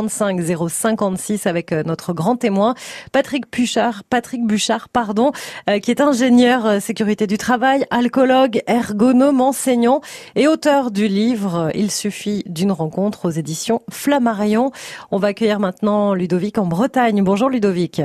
056 0.69 1.47
avec 1.47 1.73
euh, 1.73 1.83
notre 1.85 2.13
grand 2.13 2.37
témoin 2.37 2.75
Patrick 3.13 3.45
Buchard, 3.51 4.03
Patrick 4.05 4.47
Buchard 4.47 4.89
pardon, 4.89 5.33
euh, 5.69 5.79
qui 5.79 5.91
est 5.91 6.01
ingénieur 6.01 6.67
euh, 6.67 6.81
sécurité 6.81 7.27
du 7.27 7.39
travail, 7.39 7.85
alcoologue, 7.91 8.61
ergonome, 8.67 9.41
enseignant 9.41 10.01
et 10.37 10.49
auteur 10.49 10.91
du 10.91 11.09
livre 11.09 11.71
Il 11.75 11.91
suffit 11.91 12.43
d'une 12.47 12.73
rencontre 12.73 13.27
aux 13.27 13.31
éditions 13.31 13.81
Flammarion. 13.91 14.71
On 15.11 15.19
va 15.19 15.29
accueillir 15.29 15.61
maintenant 15.61 16.15
Ludovic 16.15 16.59
en 16.59 16.67
Bretagne. 16.67 17.23
Bonjour 17.23 17.51
Ludovic. 17.51 18.01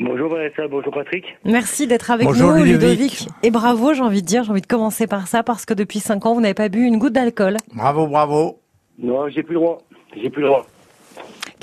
Bonjour 0.00 0.28
Vanessa, 0.28 0.66
bonjour 0.68 0.92
Patrick. 0.92 1.24
Merci 1.44 1.86
d'être 1.86 2.10
avec 2.10 2.26
Bonjour, 2.26 2.52
nous 2.52 2.64
Ludovic. 2.64 3.28
Et 3.44 3.50
bravo, 3.50 3.94
j'ai 3.94 4.02
envie 4.02 4.22
de 4.22 4.26
dire, 4.26 4.42
j'ai 4.42 4.50
envie 4.50 4.60
de 4.60 4.66
commencer 4.66 5.06
par 5.06 5.28
ça 5.28 5.42
parce 5.44 5.64
que 5.64 5.74
depuis 5.74 6.00
cinq 6.00 6.26
ans, 6.26 6.34
vous 6.34 6.40
n'avez 6.40 6.54
pas 6.54 6.68
bu 6.68 6.82
une 6.84 6.98
goutte 6.98 7.12
d'alcool. 7.12 7.56
Bravo, 7.74 8.08
bravo. 8.08 8.60
Non, 8.98 9.28
j'ai 9.28 9.42
plus 9.42 9.54
le 9.54 9.60
droit. 9.60 9.78
J'ai 10.20 10.30
plus 10.30 10.42
le 10.42 10.48
droit. 10.48 10.66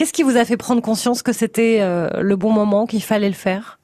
Qu'est-ce 0.01 0.13
qui 0.13 0.23
vous 0.23 0.35
a 0.35 0.45
fait 0.45 0.57
prendre 0.57 0.81
conscience 0.81 1.21
que 1.21 1.31
c'était 1.31 1.77
euh, 1.79 2.23
le 2.23 2.35
bon 2.35 2.51
moment, 2.51 2.87
qu'il 2.87 3.03
fallait 3.03 3.27
le 3.27 3.35
faire? 3.35 3.77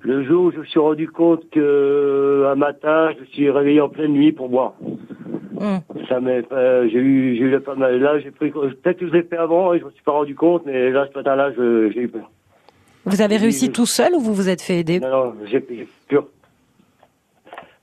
Le 0.00 0.24
jour 0.24 0.46
où 0.46 0.50
je 0.50 0.58
me 0.58 0.64
suis 0.64 0.80
rendu 0.80 1.08
compte 1.08 1.48
que 1.50 2.46
un 2.50 2.56
matin, 2.56 3.12
je 3.14 3.20
me 3.20 3.26
suis 3.26 3.48
réveillé 3.48 3.80
en 3.80 3.88
pleine 3.88 4.10
nuit 4.10 4.32
pour 4.32 4.48
boire. 4.48 4.74
Hum. 5.60 5.82
Ça 6.08 6.16
euh, 6.16 6.88
j'ai 6.90 6.98
eu, 6.98 7.36
j'ai 7.36 7.44
eu 7.44 7.60
pas 7.60 7.76
mal. 7.76 7.96
Là, 8.00 8.18
j'ai 8.18 8.32
pris, 8.32 8.50
peut-être 8.50 8.98
que 8.98 9.06
je 9.06 9.12
l'ai 9.12 9.22
fait 9.22 9.36
avant 9.36 9.72
et 9.72 9.78
je 9.78 9.84
me 9.84 9.90
suis 9.92 10.02
pas 10.02 10.10
rendu 10.10 10.34
compte, 10.34 10.66
mais 10.66 10.90
là, 10.90 11.06
ce 11.12 11.16
matin-là, 11.16 11.52
j'ai 11.52 12.00
eu 12.00 12.08
peur. 12.08 12.28
Vous 13.04 13.22
avez 13.22 13.36
réussi 13.36 13.70
tout 13.70 13.86
seul 13.86 14.16
ou 14.16 14.18
vous 14.18 14.34
vous 14.34 14.48
êtes 14.48 14.62
fait 14.62 14.80
aider? 14.80 14.98
Non, 14.98 15.10
non, 15.10 15.34
j'ai 15.48 15.60
pur. 15.60 16.26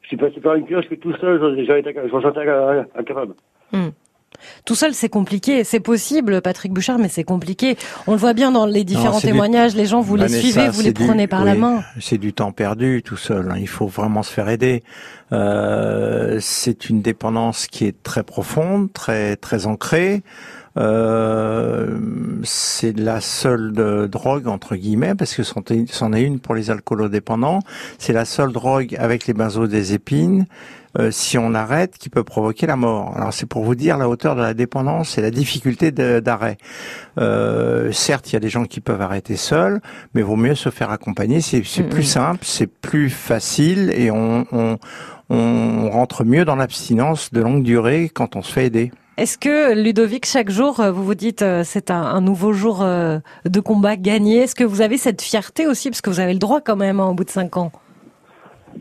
Je 0.01 0.07
suis 0.09 0.17
passé 0.17 0.41
par 0.41 0.55
une 0.55 0.65
cure, 0.65 0.81
je 0.81 0.87
suis 0.87 0.99
tout 0.99 1.15
seul, 1.15 1.39
j'en 1.39 1.55
étais, 1.55 1.97
euh, 1.97 2.83
incapable. 2.93 3.35
Tout 4.65 4.75
seul, 4.75 4.93
c'est 4.93 5.09
compliqué. 5.09 5.63
C'est 5.63 5.79
possible, 5.79 6.41
Patrick 6.41 6.71
Bouchard, 6.73 6.99
mais 6.99 7.09
c'est 7.09 7.23
compliqué. 7.23 7.77
On 8.07 8.11
le 8.11 8.17
voit 8.17 8.33
bien 8.33 8.51
dans 8.51 8.65
les 8.65 8.83
différents 8.83 9.19
du- 9.19 9.25
témoignages. 9.27 9.75
Les 9.75 9.85
gens, 9.85 10.01
vous 10.01 10.15
les 10.15 10.27
suivez, 10.29 10.69
vous 10.69 10.81
les 10.81 10.93
du- 10.93 11.05
prenez 11.05 11.27
par 11.27 11.43
la 11.45 11.55
main. 11.55 11.83
C'est 11.99 12.17
du 12.17 12.33
temps 12.33 12.51
perdu 12.51 13.01
tout 13.03 13.17
seul. 13.17 13.49
hein. 13.51 13.55
Il 13.59 13.67
faut 13.67 13.87
vraiment 13.87 14.23
se 14.23 14.31
faire 14.31 14.49
aider. 14.49 14.83
Euh, 15.31 16.37
c'est 16.41 16.89
une 16.89 17.01
dépendance 17.01 17.67
qui 17.67 17.85
est 17.85 18.03
très 18.03 18.23
profonde, 18.23 18.91
très 18.93 19.35
très 19.35 19.65
ancrée. 19.65 20.21
Euh, 20.75 21.97
c'est 22.43 22.97
la 22.97 23.21
seule 23.21 23.73
de- 23.73 24.07
drogue 24.07 24.47
entre 24.47 24.75
guillemets 24.75 25.15
parce 25.15 25.35
que 25.35 25.43
c'en 25.43 25.61
est, 25.69 25.91
c'en 25.91 26.13
est 26.13 26.23
une 26.23 26.39
pour 26.39 26.55
les 26.55 26.71
alcoolodépendants. 26.71 27.59
C'est 27.99 28.13
la 28.13 28.25
seule 28.25 28.51
drogue 28.51 28.95
avec 28.99 29.27
les 29.27 29.33
benzodiazépines. 29.33 30.45
Euh, 30.99 31.11
si 31.11 31.37
on 31.37 31.53
arrête, 31.53 31.97
qui 31.97 32.09
peut 32.09 32.23
provoquer 32.23 32.67
la 32.67 32.75
mort. 32.75 33.13
Alors 33.15 33.33
c'est 33.33 33.45
pour 33.45 33.63
vous 33.63 33.75
dire 33.75 33.97
la 33.97 34.07
hauteur 34.09 34.35
de 34.35 34.41
la 34.41 34.53
dépendance 34.53 35.17
et 35.17 35.21
la 35.21 35.31
difficulté 35.31 35.91
d'arrêt. 35.91 36.57
Euh, 37.19 37.91
certes, 37.91 38.31
il 38.31 38.33
y 38.33 38.37
a 38.37 38.39
des 38.39 38.49
gens 38.49 38.65
qui 38.65 38.81
peuvent 38.81 39.01
arrêter 39.01 39.35
seuls, 39.35 39.81
mais 40.13 40.21
vaut 40.21 40.35
mieux 40.35 40.55
se 40.55 40.69
faire 40.69 40.91
accompagner. 40.91 41.41
C'est 41.41 41.61
plus 41.83 42.03
simple, 42.03 42.41
c'est 42.43 42.67
plus 42.67 43.09
facile 43.09 43.91
et 43.95 44.11
on, 44.11 44.45
on, 44.51 44.77
on 45.29 45.89
rentre 45.89 46.23
mieux 46.23 46.45
dans 46.45 46.55
l'abstinence 46.55 47.31
de 47.31 47.41
longue 47.41 47.63
durée 47.63 48.09
quand 48.13 48.35
on 48.35 48.41
se 48.41 48.51
fait 48.51 48.65
aider. 48.65 48.91
Est-ce 49.15 49.37
que, 49.37 49.75
Ludovic, 49.75 50.25
chaque 50.25 50.49
jour, 50.49 50.79
euh, 50.79 50.91
vous 50.91 51.03
vous 51.03 51.13
dites, 51.13 51.43
euh, 51.43 51.61
c'est 51.63 51.91
un, 51.91 52.01
un 52.01 52.19
nouveau 52.19 52.51
jour 52.51 52.81
euh, 52.81 53.19
de 53.45 53.59
combat 53.59 53.95
gagné? 53.95 54.37
Est-ce 54.39 54.55
que 54.55 54.63
vous 54.63 54.81
avez 54.81 54.97
cette 54.97 55.21
fierté 55.21 55.67
aussi? 55.67 55.91
Parce 55.91 56.01
que 56.01 56.09
vous 56.09 56.19
avez 56.19 56.33
le 56.33 56.39
droit 56.39 56.61
quand 56.61 56.75
même, 56.75 56.99
hein, 56.99 57.05
au 57.05 57.13
bout 57.13 57.23
de 57.23 57.29
cinq 57.29 57.55
ans. 57.57 57.71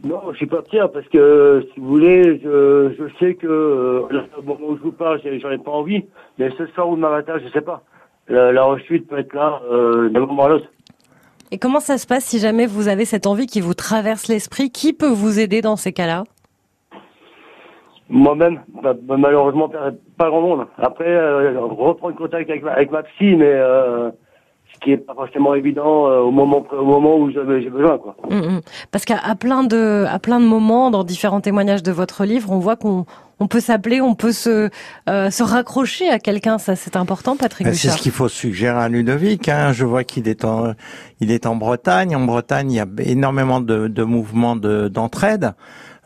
Non, 0.05 0.21
je 0.33 0.37
suis 0.37 0.47
pas 0.47 0.63
fier 0.63 0.91
parce 0.91 1.07
que, 1.09 1.67
si 1.73 1.81
vous 1.81 1.89
voulez, 1.89 2.41
je, 2.43 2.93
je 2.99 3.05
sais 3.19 3.35
que, 3.35 3.47
euh, 3.47 4.03
là, 4.11 4.25
au 4.39 4.43
moment 4.43 4.67
où 4.69 4.77
je 4.77 4.83
vous 4.83 4.93
parle, 4.93 5.21
j'en 5.23 5.51
ai 5.51 5.59
pas 5.59 5.71
envie, 5.71 6.05
mais 6.39 6.51
ce 6.59 6.67
soir 6.69 6.89
ou 6.89 6.97
demain 6.97 7.11
matin, 7.11 7.35
je 7.45 7.49
sais 7.53 7.61
pas. 7.61 7.83
La, 8.29 8.53
la 8.53 8.65
rechute 8.65 9.09
peut 9.09 9.19
être 9.19 9.35
là, 9.35 9.61
euh, 9.71 10.09
d'un 10.09 10.21
moment 10.21 10.45
à 10.45 10.49
l'autre. 10.49 10.67
Et 11.51 11.59
comment 11.59 11.81
ça 11.81 11.99
se 11.99 12.07
passe 12.07 12.25
si 12.25 12.39
jamais 12.39 12.67
vous 12.67 12.89
avez 12.89 13.05
cette 13.05 13.27
envie 13.27 13.47
qui 13.47 13.61
vous 13.61 13.75
traverse 13.75 14.29
l'esprit? 14.29 14.71
Qui 14.71 14.93
peut 14.93 15.13
vous 15.13 15.39
aider 15.39 15.61
dans 15.61 15.77
ces 15.77 15.93
cas-là? 15.93 16.25
Moi-même, 18.09 18.61
bah, 18.83 18.95
bah, 19.01 19.17
malheureusement, 19.19 19.71
pas 20.19 20.29
grand 20.29 20.41
monde. 20.41 20.67
Après, 20.79 21.09
euh, 21.09 21.61
reprendre 21.61 22.17
contact 22.17 22.49
avec 22.51 22.63
ma, 22.63 22.73
avec 22.73 22.91
ma 22.91 23.03
psy, 23.03 23.37
mais 23.37 23.53
euh, 23.53 24.11
qui 24.83 24.93
est 24.93 24.97
pas 24.97 25.15
forcément 25.15 25.55
évident 25.55 26.09
euh, 26.09 26.21
au 26.21 26.31
moment 26.31 26.65
au 26.73 26.85
moment 26.85 27.17
où 27.17 27.31
j'ai 27.31 27.71
besoin, 27.71 27.99
quoi. 27.99 28.17
Mm, 28.29 28.37
mm. 28.37 28.61
Parce 28.91 29.05
qu'à 29.05 29.19
à 29.19 29.35
plein 29.35 29.65
de 29.65 30.05
à 30.09 30.19
plein 30.19 30.41
de 30.41 30.47
moments 30.47 30.91
dans 30.91 31.05
différents 31.05 31.41
témoignages 31.41 31.83
de 31.83 31.93
votre 31.93 32.25
livre, 32.25 32.51
on 32.51 32.59
voit 32.59 32.77
qu'on 32.77 33.07
on 33.41 33.49
peut 33.49 33.61
s'appeler, 33.61 34.01
on 34.01 34.15
peut 34.15 34.33
se 34.33 34.71
euh, 35.09 35.31
se 35.31 35.43
raccrocher 35.43 36.09
à 36.09 36.19
quelqu'un. 36.19 36.59
Ça, 36.59 36.77
c'est 36.77 36.97
important, 36.97 37.37
Patrick. 37.37 37.67
Ben, 37.67 37.75
c'est 37.75 37.91
ce 37.91 37.99
qu'il 37.99 38.12
faut 38.12 38.29
suggérer 38.29 38.79
à 38.79 38.89
Ludovic. 38.89 39.49
Hein. 39.49 39.73
Je 39.73 39.85
vois 39.85 40.05
qu'il 40.05 40.29
est 40.29 40.45
en 40.45 40.75
il 41.21 41.31
est 41.31 41.47
en 41.47 41.57
Bretagne. 41.57 42.15
En 42.15 42.25
Bretagne, 42.25 42.71
il 42.71 42.77
y 42.77 42.81
a 42.81 42.87
énormément 42.99 43.61
de, 43.61 43.89
de 43.89 44.03
mouvements 44.03 44.57
de, 44.57 44.89
d'entraide. 44.89 45.55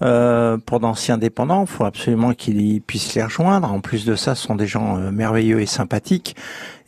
Euh, 0.02 0.58
pour 0.58 0.80
d'anciens 0.80 1.16
dépendants, 1.16 1.62
il 1.62 1.66
faut 1.66 1.84
absolument 1.84 2.34
qu'ils 2.34 2.82
puissent 2.82 3.14
les 3.14 3.22
rejoindre. 3.22 3.72
En 3.72 3.80
plus 3.80 4.04
de 4.04 4.14
ça, 4.14 4.34
ce 4.34 4.46
sont 4.46 4.54
des 4.54 4.66
gens 4.66 4.98
euh, 4.98 5.10
merveilleux 5.10 5.60
et 5.60 5.66
sympathiques. 5.66 6.36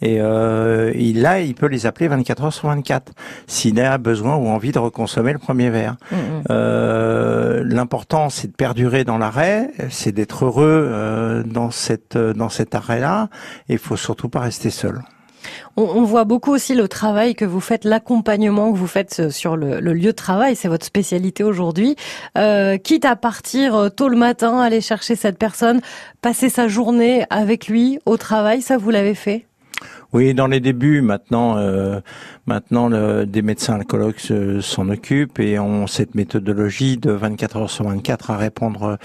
Et 0.00 0.20
euh, 0.20 0.92
il, 0.94 1.22
là, 1.22 1.40
il 1.40 1.54
peut 1.54 1.66
les 1.66 1.86
appeler 1.86 2.08
24 2.08 2.44
heures 2.44 2.52
sur 2.52 2.68
24 2.68 3.12
s'il 3.46 3.80
a 3.80 3.98
besoin 3.98 4.36
ou 4.36 4.48
envie 4.48 4.72
de 4.72 4.78
reconsommer 4.78 5.32
le 5.32 5.38
premier 5.38 5.70
verre. 5.70 5.96
Mmh, 6.10 6.16
mmh. 6.16 6.42
Euh, 6.50 7.64
L'important, 7.64 8.30
c'est 8.30 8.48
de 8.48 8.52
perdurer 8.52 9.04
dans 9.04 9.18
l'arrêt, 9.18 9.70
c'est 9.90 10.12
d'être 10.12 10.44
heureux 10.44 10.86
euh, 10.88 11.42
dans 11.42 11.70
cette 11.70 12.16
dans 12.16 12.48
cet 12.48 12.74
arrêt-là. 12.74 13.28
Et 13.68 13.74
il 13.74 13.78
faut 13.78 13.96
surtout 13.96 14.28
pas 14.28 14.40
rester 14.40 14.70
seul. 14.70 15.02
On, 15.76 16.02
voit 16.02 16.24
beaucoup 16.24 16.52
aussi 16.52 16.74
le 16.74 16.88
travail 16.88 17.34
que 17.34 17.44
vous 17.44 17.60
faites, 17.60 17.84
l'accompagnement 17.84 18.72
que 18.72 18.76
vous 18.76 18.86
faites 18.86 19.20
euh, 19.20 19.30
sur 19.30 19.56
le, 19.56 19.80
lieu 19.80 20.06
de 20.06 20.12
travail, 20.12 20.56
c'est 20.56 20.68
votre 20.68 20.86
spécialité 20.86 21.44
aujourd'hui. 21.44 21.96
Euh, 22.36 22.78
quitte 22.78 23.04
à 23.04 23.16
partir 23.16 23.74
euh, 23.76 23.88
tôt 23.88 24.08
le 24.08 24.16
matin, 24.16 24.60
aller 24.60 24.80
chercher 24.80 25.14
cette 25.14 25.38
personne, 25.38 25.80
passer 26.20 26.48
sa 26.48 26.68
journée 26.68 27.24
avec 27.30 27.68
lui 27.68 27.98
au 28.06 28.16
travail, 28.16 28.62
ça 28.62 28.76
vous 28.76 28.90
l'avez 28.90 29.14
fait? 29.14 29.46
Oui, 30.14 30.32
dans 30.32 30.46
les 30.46 30.60
débuts, 30.60 31.02
maintenant, 31.02 31.58
euh, 31.58 32.00
maintenant 32.46 32.88
des 33.26 33.42
médecins 33.42 33.74
alcoologues 33.74 34.18
s'en 34.62 34.88
occupent 34.88 35.38
et 35.38 35.58
ont 35.58 35.86
cette 35.86 36.14
méthodologie 36.14 36.96
de 36.96 37.10
24 37.10 37.56
heures 37.58 37.70
sur 37.70 37.86
24 37.86 38.30
à 38.30 38.38
répondre 38.38 38.98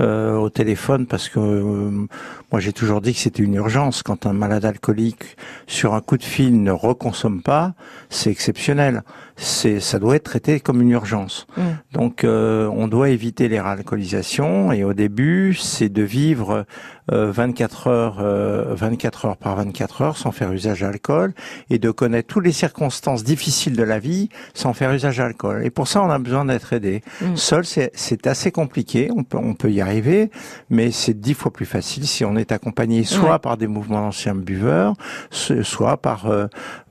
euh, 0.00 0.34
au 0.34 0.48
téléphone 0.48 1.06
parce 1.06 1.28
que 1.28 1.38
euh, 1.38 2.06
moi 2.50 2.60
j'ai 2.60 2.72
toujours 2.72 3.02
dit 3.02 3.12
que 3.12 3.18
c'était 3.18 3.42
une 3.42 3.54
urgence 3.54 4.02
quand 4.02 4.24
un 4.24 4.32
malade 4.32 4.64
alcoolique 4.64 5.36
sur 5.66 5.92
un 5.92 6.00
coup 6.00 6.16
de 6.16 6.24
fil 6.24 6.62
ne 6.62 6.70
reconsomme 6.70 7.42
pas, 7.42 7.74
c'est 8.08 8.30
exceptionnel. 8.30 9.02
C'est 9.38 9.80
ça 9.80 9.98
doit 9.98 10.16
être 10.16 10.24
traité 10.24 10.60
comme 10.60 10.80
une 10.80 10.92
urgence. 10.92 11.46
Mmh. 11.58 11.62
Donc 11.92 12.24
on 12.24 12.88
doit 12.88 13.10
éviter 13.10 13.48
les 13.48 13.60
réalcoolisations 13.60 14.72
et 14.72 14.82
au 14.84 14.94
début 14.94 15.52
c'est 15.52 15.90
de 15.90 16.02
vivre 16.02 16.64
24 17.08 17.88
heures 17.88 18.74
24 18.74 19.26
heures 19.26 19.36
par 19.36 19.56
24 19.56 20.00
heures 20.00 20.16
sans 20.16 20.32
faire 20.32 20.45
usage 20.52 20.80
d'alcool 20.80 21.34
et 21.70 21.78
de 21.78 21.90
connaître 21.90 22.28
toutes 22.28 22.44
les 22.44 22.52
circonstances 22.52 23.24
difficiles 23.24 23.76
de 23.76 23.82
la 23.82 23.98
vie 23.98 24.28
sans 24.54 24.72
faire 24.72 24.92
usage 24.92 25.18
d'alcool. 25.18 25.64
Et 25.64 25.70
pour 25.70 25.88
ça, 25.88 26.02
on 26.02 26.10
a 26.10 26.18
besoin 26.18 26.44
d'être 26.44 26.72
aidé. 26.72 27.02
Mm. 27.20 27.36
Seul, 27.36 27.64
c'est 27.64 28.26
assez 28.26 28.50
compliqué. 28.50 29.10
On 29.14 29.24
peut, 29.24 29.38
on 29.38 29.54
peut 29.54 29.70
y 29.70 29.80
arriver, 29.80 30.30
mais 30.70 30.90
c'est 30.90 31.18
dix 31.18 31.34
fois 31.34 31.52
plus 31.52 31.66
facile 31.66 32.06
si 32.06 32.24
on 32.24 32.36
est 32.36 32.52
accompagné 32.52 33.04
soit 33.04 33.38
par 33.38 33.56
des 33.56 33.66
mouvements 33.66 34.00
d'anciens 34.00 34.34
buveurs, 34.34 34.94
soit 35.30 35.96
par 35.96 36.26
euh, 36.26 36.46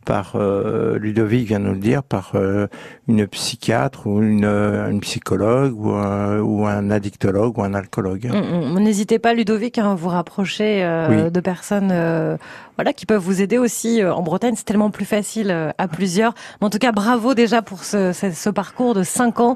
par 0.06 0.34
euh, 0.36 0.98
Ludovic 0.98 1.48
vient 1.48 1.60
nous 1.60 1.74
le 1.74 1.80
dire, 1.80 2.04
par 2.04 2.32
euh, 2.36 2.68
une 3.08 3.28
psychiatre 3.28 4.08
ou 4.08 4.22
une, 4.22 4.46
euh, 4.46 4.90
une 4.90 5.02
psychologue 5.02 5.78
ou 5.78 5.92
un, 5.92 6.40
ou 6.40 6.66
un 6.68 6.92
addictologue 6.92 7.58
ou 7.58 7.64
un 7.64 7.74
alcoologue. 7.74 8.28
Mm, 8.28 8.74
mm. 8.74 8.80
N'hésitez 8.80 9.20
pas, 9.20 9.34
Ludovic, 9.34 9.78
à 9.80 9.94
vous 9.96 10.10
rapprocher 10.10 10.84
de 11.32 11.40
personnes 11.40 11.94
voilà, 12.76 12.94
qui 12.94 13.06
peuvent 13.06 13.22
vous 13.22 13.42
aider 13.42 13.58
aussi. 13.58 14.04
En 14.04 14.22
Bretagne, 14.22 14.54
c'est 14.56 14.64
tellement 14.64 14.92
plus 14.92 15.06
facile 15.06 15.74
à 15.78 15.88
plusieurs. 15.88 16.34
Mais 16.62 16.68
en 16.68 16.70
tout 16.70 16.78
cas, 16.78 16.92
bravo 16.92 17.34
déjà 17.34 17.62
pour 17.62 17.84
ce, 17.84 18.14
ce, 18.14 18.32
ce 18.32 18.50
parcours 18.50 18.94
de 18.94 19.04
cinq 19.04 19.40
ans 19.40 19.56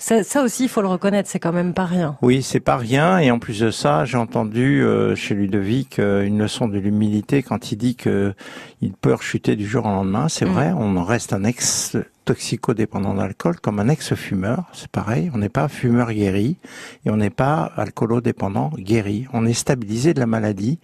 ça, 0.00 0.24
ça, 0.24 0.42
aussi, 0.42 0.64
il 0.64 0.68
faut 0.70 0.80
le 0.80 0.88
reconnaître, 0.88 1.28
c'est 1.28 1.38
quand 1.38 1.52
même 1.52 1.74
pas 1.74 1.84
rien. 1.84 2.16
Oui, 2.22 2.42
c'est 2.42 2.58
pas 2.58 2.78
rien. 2.78 3.18
Et 3.18 3.30
en 3.30 3.38
plus 3.38 3.60
de 3.60 3.70
ça, 3.70 4.06
j'ai 4.06 4.16
entendu 4.16 4.82
euh, 4.82 5.14
chez 5.14 5.34
Ludovic 5.34 5.98
euh, 5.98 6.24
une 6.24 6.38
leçon 6.38 6.68
de 6.68 6.78
l'humilité 6.78 7.42
quand 7.42 7.70
il 7.70 7.76
dit 7.76 7.96
que 7.96 8.32
il 8.80 8.94
peut 8.94 9.12
rechuter 9.12 9.56
du 9.56 9.66
jour 9.66 9.84
au 9.84 9.90
lendemain. 9.90 10.30
C'est 10.30 10.46
mm. 10.46 10.52
vrai, 10.52 10.72
on 10.74 10.96
en 10.96 11.04
reste 11.04 11.34
un 11.34 11.44
ex 11.44 11.98
toxicodépendant 12.24 13.14
d'alcool 13.14 13.56
comme 13.60 13.80
un 13.80 13.88
ex-fumeur, 13.88 14.64
c'est 14.72 14.90
pareil, 14.90 15.30
on 15.34 15.38
n'est 15.38 15.48
pas 15.48 15.68
fumeur 15.68 16.12
guéri 16.12 16.56
et 17.04 17.10
on 17.10 17.16
n'est 17.16 17.30
pas 17.30 17.70
alcoolodépendant 17.76 18.70
guéri. 18.76 19.26
On 19.32 19.46
est 19.46 19.52
stabilisé 19.52 20.14
de 20.14 20.20
la 20.20 20.26
maladie 20.26 20.78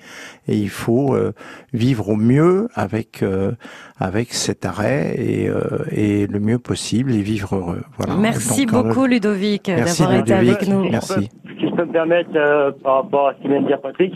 et 0.48 0.56
il 0.56 0.70
faut 0.70 1.14
euh, 1.14 1.32
vivre 1.72 2.08
au 2.08 2.16
mieux 2.16 2.68
avec 2.74 3.22
euh, 3.22 3.52
avec 3.98 4.32
cet 4.32 4.64
arrêt 4.64 5.14
et, 5.16 5.48
euh, 5.48 5.84
et 5.90 6.26
le 6.26 6.40
mieux 6.40 6.58
possible 6.58 7.12
et 7.12 7.22
vivre 7.22 7.56
heureux. 7.56 7.82
Voilà. 7.96 8.14
Merci 8.16 8.66
beaucoup 8.66 9.06
Ludovic 9.06 9.66
d'avoir 9.66 10.14
été 10.14 10.32
avec 10.32 10.66
nous. 10.68 10.88
Merci. 10.90 11.30
Si 11.58 11.68
je 11.68 11.74
peux 11.74 11.84
me 11.84 11.92
permettre 11.92 12.30
par 12.82 13.02
rapport 13.02 13.28
à 13.28 13.34
ce 13.34 13.42
qu'il 13.42 13.50
vient 13.50 13.62
de 13.62 13.66
dire 13.66 13.80
Patrick, 13.80 14.14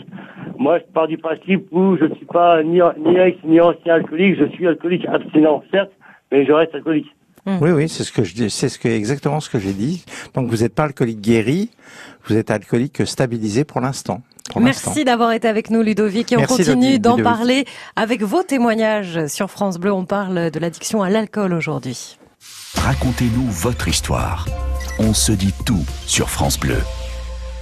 moi 0.57 0.79
je 0.79 0.83
pars 0.93 1.07
du 1.07 1.17
principe 1.17 1.67
où 1.71 1.97
je 1.97 2.05
ne 2.05 2.15
suis 2.15 2.25
pas 2.25 2.61
ni, 2.63 2.79
ni 3.05 3.17
ex 3.17 3.37
ni 3.43 3.59
ancien 3.59 3.95
alcoolique, 3.95 4.37
je 4.39 4.45
suis 4.55 4.67
alcoolique 4.67 5.05
abstinent 5.07 5.63
certes, 5.71 5.91
mais 6.31 6.45
je 6.45 6.51
reste 6.51 6.73
alcoolique. 6.75 7.07
Mmh. 7.45 7.57
Oui, 7.61 7.71
oui, 7.71 7.89
c'est 7.89 8.03
ce 8.03 8.11
que 8.11 8.23
je 8.23 8.35
dis, 8.35 8.49
c'est 8.49 8.69
ce 8.69 8.77
que 8.77 8.87
exactement 8.87 9.39
ce 9.39 9.49
que 9.49 9.59
j'ai 9.59 9.73
dit. 9.73 10.05
Donc 10.35 10.49
vous 10.49 10.57
n'êtes 10.57 10.75
pas 10.75 10.83
alcoolique 10.83 11.21
guéri, 11.21 11.71
vous 12.25 12.35
êtes 12.37 12.51
alcoolique 12.51 13.05
stabilisé 13.05 13.63
pour 13.63 13.81
l'instant. 13.81 14.21
Merci 14.59 15.05
d'avoir 15.05 15.31
été 15.31 15.47
avec 15.47 15.69
nous, 15.69 15.81
Ludovic. 15.81 16.31
Et 16.31 16.37
on 16.37 16.43
continue 16.43 16.99
d'en 16.99 17.17
parler 17.17 17.65
avec 17.95 18.21
vos 18.21 18.43
témoignages 18.43 19.27
sur 19.27 19.49
France 19.49 19.77
Bleu. 19.77 19.93
On 19.93 20.05
parle 20.05 20.51
de 20.51 20.59
l'addiction 20.59 21.01
à 21.01 21.09
l'alcool 21.09 21.53
aujourd'hui. 21.53 22.17
Racontez-nous 22.75 23.49
votre 23.49 23.87
histoire. 23.87 24.45
On 24.99 25.13
se 25.13 25.31
dit 25.31 25.53
tout 25.65 25.85
sur 26.05 26.29
France 26.29 26.59
Bleu. 26.59 26.77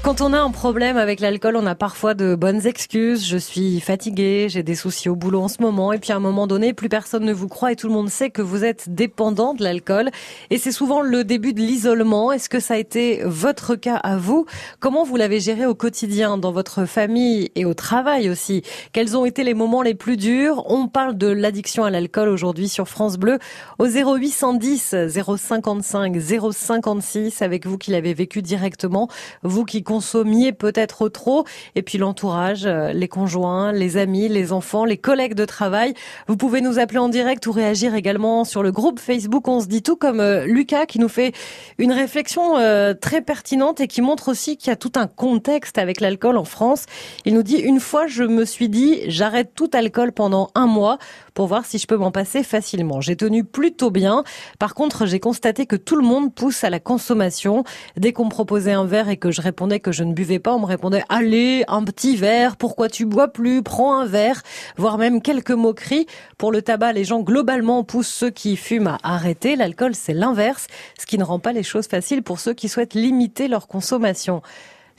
Quand 0.02 0.22
on 0.22 0.32
a 0.32 0.40
un 0.40 0.50
problème 0.50 0.96
avec 0.96 1.20
l'alcool, 1.20 1.58
on 1.58 1.66
a 1.66 1.76
parfois 1.76 2.14
de 2.14 2.34
bonnes 2.34 2.66
excuses. 2.66 3.28
Je 3.28 3.38
suis 3.38 3.82
fatiguée, 3.82 4.48
j'ai 4.50 4.64
des 4.64 4.74
soucis 4.74 5.10
au 5.10 5.16
boulot 5.16 5.42
en 5.42 5.48
ce 5.50 5.62
moment. 5.62 5.92
Et 5.92 6.00
puis 6.00 6.14
à 6.14 6.16
un 6.16 6.22
moment 6.22 6.48
donné, 6.48 6.74
plus 6.74 6.88
personne 6.88 7.26
ne 7.26 7.34
vous 7.34 7.50
croit 7.50 7.74
et 7.74 7.76
tout 7.76 7.88
le 7.88 7.94
monde 7.94 8.10
sait 8.10 8.30
que 8.30 8.42
vous 8.42 8.64
êtes 8.64 8.96
dépendant 8.96 9.54
de 9.54 9.62
l'alcool. 9.62 10.10
Et 10.52 10.58
c'est 10.58 10.72
souvent 10.72 11.02
le 11.02 11.26
début 11.26 11.54
de 11.54 11.60
l'isolement. 11.60 12.32
Est-ce 12.32 12.48
que 12.48 12.62
ça 12.62 12.76
a 12.76 12.78
été 12.78 13.22
votre 13.26 13.76
cas 13.76 13.98
à 13.98 14.16
vous? 14.16 14.46
Comment 14.80 15.04
vous 15.04 15.18
l'avez 15.18 15.42
géré 15.42 15.66
au 15.66 15.76
quotidien, 15.76 16.38
dans 16.38 16.54
votre 16.54 16.86
famille 16.86 17.52
et 17.56 17.66
au 17.66 17.74
travail 17.74 18.30
aussi? 18.30 18.64
Quels 18.94 19.18
ont 19.18 19.26
été 19.26 19.44
les 19.44 19.54
moments 19.54 19.82
les 19.82 19.96
plus 19.96 20.16
durs? 20.16 20.64
On 20.72 20.88
parle 20.88 21.18
de 21.18 21.28
l'addiction 21.28 21.84
à 21.84 21.90
l'alcool 21.90 22.30
aujourd'hui 22.30 22.70
sur 22.70 22.88
France 22.88 23.18
Bleu 23.18 23.38
au 23.80 23.86
0810 23.86 24.96
055 25.10 26.16
056 26.52 27.42
avec 27.42 27.68
vous 27.68 27.78
qui 27.78 27.92
l'avez 27.92 28.14
vécu 28.14 28.42
directement, 28.42 29.10
vous 29.44 29.66
qui 29.66 29.84
consommiez 29.90 30.52
peut-être 30.52 31.10
trop. 31.10 31.46
Et 31.74 31.82
puis 31.82 31.98
l'entourage, 31.98 32.68
euh, 32.68 32.94
les 32.94 33.08
conjoints, 33.08 33.72
les 33.72 33.98
amis, 33.98 34.28
les 34.28 34.54
enfants, 34.54 34.86
les 34.86 34.98
collègues 34.98 35.34
de 35.34 35.46
travail. 35.46 35.96
Vous 36.28 36.38
pouvez 36.38 36.62
nous 36.62 36.78
appeler 36.78 37.00
en 37.00 37.10
direct 37.10 37.48
ou 37.48 37.52
réagir 37.52 37.96
également 37.96 38.44
sur 38.46 38.62
le 38.62 38.72
groupe 38.72 39.00
Facebook 39.00 39.48
On 39.48 39.62
se 39.62 39.66
dit 39.66 39.82
tout 39.82 39.96
comme 39.96 40.20
euh, 40.20 40.46
Lucas 40.46 40.86
qui 40.86 41.00
nous 41.00 41.10
fait 41.10 41.34
une 41.80 41.92
réflexion 41.92 42.60
euh, 42.60 42.94
très 42.94 43.22
pertinente 43.22 43.82
et 43.82 43.88
qui 43.88 44.04
montre 44.04 44.30
aussi 44.30 44.58
qu'il 44.58 44.70
y 44.70 44.74
a 44.74 44.76
tout 44.76 44.92
un 44.96 45.08
contexte 45.08 45.80
avec 45.80 46.02
l'alcool 46.02 46.38
en 46.38 46.46
France. 46.46 46.86
Il 47.26 47.34
nous 47.34 47.44
dit 47.44 47.58
une 47.58 47.80
fois 47.80 48.06
je 48.06 48.24
me 48.24 48.46
suis 48.46 48.70
dit 48.70 49.02
j'arrête 49.08 49.54
tout 49.56 49.72
alcool 49.74 50.12
pendant 50.12 50.52
un 50.54 50.68
mois 50.68 51.00
pour 51.40 51.48
voir 51.48 51.66
si 51.66 51.78
je 51.78 51.88
peux 51.88 51.96
m'en 51.96 52.12
passer 52.12 52.44
facilement. 52.44 53.00
J'ai 53.00 53.16
tenu 53.16 53.46
plutôt 53.46 53.92
bien. 53.92 54.26
Par 54.60 54.74
contre, 54.74 55.06
j'ai 55.06 55.22
constaté 55.22 55.66
que 55.66 55.78
tout 55.78 55.96
le 55.96 56.06
monde 56.06 56.36
pousse 56.36 56.66
à 56.66 56.70
la 56.70 56.82
consommation. 56.82 57.64
Dès 57.96 58.12
qu'on 58.12 58.26
me 58.26 58.30
proposait 58.30 58.74
un 58.74 58.84
verre 58.84 59.08
et 59.08 59.16
que 59.16 59.32
je 59.32 59.40
répondais 59.40 59.80
que 59.80 59.94
je 59.94 60.04
ne 60.04 60.12
buvais 60.12 60.40
pas, 60.40 60.54
on 60.54 60.60
me 60.60 60.66
répondait 60.66 61.02
allez, 61.08 61.64
un 61.70 61.82
petit 61.86 62.18
verre, 62.18 62.58
pourquoi 62.58 62.90
tu 62.90 63.06
bois 63.06 63.30
plus, 63.30 63.64
prends 63.64 63.98
un 64.02 64.06
verre, 64.06 64.42
voire 64.76 64.98
même 64.98 65.22
quelques 65.22 65.52
moqueries. 65.52 66.08
Pour 66.38 66.52
le 66.52 66.62
tabac, 66.62 66.92
les 66.92 67.06
gens 67.06 67.22
globalement 67.22 67.86
poussent 67.86 68.10
ceux 68.10 68.32
qui 68.32 68.58
fument 68.58 68.98
à 69.02 69.16
arrêter. 69.16 69.56
L'alcool, 69.56 69.96
c'est 69.96 70.14
l'inverse, 70.14 70.68
ce 71.00 71.06
qui 71.06 71.18
ne 71.18 71.24
rend 71.24 71.40
pas 71.40 71.54
les 71.54 71.64
choses 71.64 71.88
faciles 71.88 72.22
pour 72.22 72.42
ceux 72.42 72.54
qui 72.54 72.68
souhaitent 72.68 72.96
limiter 72.96 73.48
leur 73.48 73.70
consommation. 73.70 74.42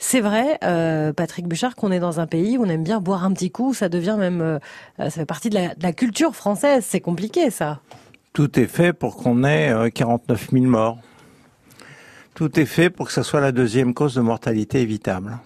C'est 0.03 0.19
vrai, 0.19 0.57
euh, 0.63 1.13
Patrick 1.13 1.47
Bouchard, 1.47 1.75
qu'on 1.75 1.91
est 1.91 1.99
dans 1.99 2.19
un 2.19 2.25
pays 2.25 2.57
où 2.57 2.65
on 2.65 2.69
aime 2.69 2.83
bien 2.83 2.99
boire 2.99 3.23
un 3.23 3.31
petit 3.33 3.51
coup. 3.51 3.75
Ça 3.75 3.87
devient 3.87 4.15
même, 4.17 4.41
euh, 4.41 4.59
ça 4.97 5.11
fait 5.11 5.25
partie 5.27 5.51
de 5.51 5.55
la, 5.55 5.93
culture 5.93 6.35
française. 6.35 6.83
C'est 6.85 6.99
compliqué, 6.99 7.51
ça. 7.51 7.79
Tout 8.33 8.59
est 8.59 8.65
fait 8.65 8.93
pour 8.93 9.15
qu'on 9.15 9.43
ait 9.43 9.91
49 9.93 10.41
euh, 10.41 10.57
000 10.57 10.65
morts. 10.65 10.97
Tout 12.33 12.59
est 12.59 12.65
fait 12.65 12.89
pour 12.89 13.07
que 13.07 13.13
ça 13.13 13.21
soit 13.21 13.41
la 13.41 13.51
deuxième 13.51 13.93
cause 13.93 14.15
de 14.15 14.21
mortalité 14.21 14.81
évitable. 14.81 15.37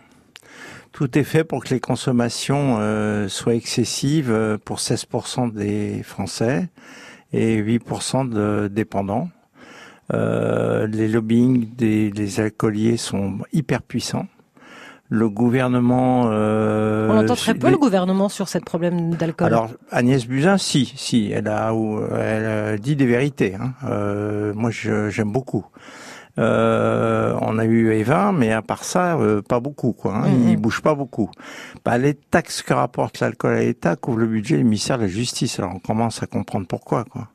Tout 0.93 1.17
est 1.17 1.25
fait 1.25 1.43
pour 1.43 1.62
que 1.65 1.74
les 1.74 1.81
consommations 1.81 2.79
soient 3.27 3.55
excessives 3.55 4.57
pour 4.63 4.77
16% 4.77 5.51
des 5.51 6.01
Français 6.03 6.69
et 7.33 7.62
8% 7.62 8.29
de 8.29 8.69
dépendants. 8.69 9.27
Les 10.13 11.07
lobbying 11.09 11.75
des 11.75 12.39
alcooliers 12.39 12.95
sont 12.95 13.39
hyper 13.51 13.81
puissants. 13.81 14.27
Le 15.09 15.29
gouvernement. 15.29 16.24
Euh, 16.31 17.07
On 17.12 17.17
entend 17.19 17.35
très 17.35 17.53
peu 17.53 17.67
les- 17.67 17.74
le 17.74 17.77
gouvernement 17.77 18.27
sur 18.27 18.47
ce 18.50 18.57
problème 18.57 19.13
d'alcool. 19.13 19.47
alors 19.47 19.69
Agnès 19.91 20.25
Buzyn, 20.25 20.57
si, 20.57 20.91
si, 20.95 21.31
elle 21.31 21.47
a, 21.47 21.71
elle 22.19 22.79
dit 22.79 22.95
des 22.95 23.05
vérités. 23.05 23.55
Hein. 23.55 23.74
Euh, 23.88 24.53
moi, 24.55 24.71
j'aime 24.71 25.31
beaucoup. 25.31 25.65
Euh, 26.38 27.34
on 27.42 27.58
a 27.58 27.65
eu 27.65 27.92
Evin, 27.94 28.32
mais 28.34 28.51
à 28.51 28.62
part 28.62 28.84
ça, 28.84 29.18
euh, 29.18 29.42
pas 29.42 29.60
beaucoup. 29.60 29.94
Quoi, 29.94 30.15
hein. 30.15 30.27
Mhm. 30.30 30.50
Il 30.50 30.58
bouge 30.58 30.82
pas 30.82 30.94
beaucoup. 30.96 31.30
Bah, 31.86 31.98
les 31.98 32.13
taxes 32.13 32.62
que 32.62 32.74
rapporte 32.74 33.20
l'alcool 33.22 33.54
à 33.54 33.60
l'État 33.62 33.96
couvrent 33.96 34.20
le 34.20 34.27
budget 34.27 34.58
du 34.58 34.63
ministère 34.63 34.98
de 34.98 35.04
la 35.04 35.08
Justice. 35.08 35.60
Alors 35.60 35.74
on 35.75 35.80
commence 35.80 36.22
à 36.24 36.27
comprendre 36.27 36.68
pourquoi. 36.68 37.06
Quoi. 37.06 37.30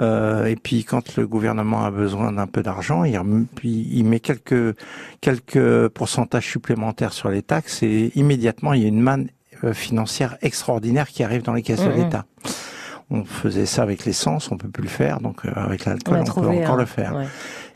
Euh, 0.00 0.46
et 0.46 0.56
puis 0.56 0.84
quand 0.84 1.16
le 1.16 1.26
gouvernement 1.26 1.84
a 1.84 1.90
besoin 1.90 2.32
d'un 2.32 2.46
peu 2.46 2.62
d'argent, 2.62 3.04
il, 3.04 3.20
il 3.62 4.04
met 4.04 4.20
quelques 4.20 4.76
quelques 5.20 5.88
pourcentages 5.88 6.46
supplémentaires 6.46 7.12
sur 7.12 7.28
les 7.28 7.42
taxes 7.42 7.82
et 7.82 8.12
immédiatement 8.14 8.72
il 8.72 8.82
y 8.82 8.84
a 8.84 8.88
une 8.88 9.00
manne 9.02 9.28
euh, 9.64 9.74
financière 9.74 10.38
extraordinaire 10.40 11.08
qui 11.08 11.22
arrive 11.24 11.42
dans 11.42 11.52
les 11.52 11.62
caisses 11.62 11.82
de 11.84 11.88
Mhm. 11.90 11.96
l'État. 12.04 12.24
On 13.12 13.24
faisait 13.24 13.66
ça 13.66 13.82
avec 13.82 14.04
l'essence, 14.04 14.52
on 14.52 14.56
peut 14.56 14.68
plus 14.68 14.84
le 14.84 14.88
faire, 14.88 15.20
donc 15.20 15.44
euh, 15.44 15.50
avec 15.56 15.84
l'alcool 15.84 16.18
on, 16.20 16.24
peut 16.24 16.30
encore 16.48 16.74
un- 16.76 16.78
le 16.78 16.84
faire. 16.86 17.16
ouais. 17.16 17.26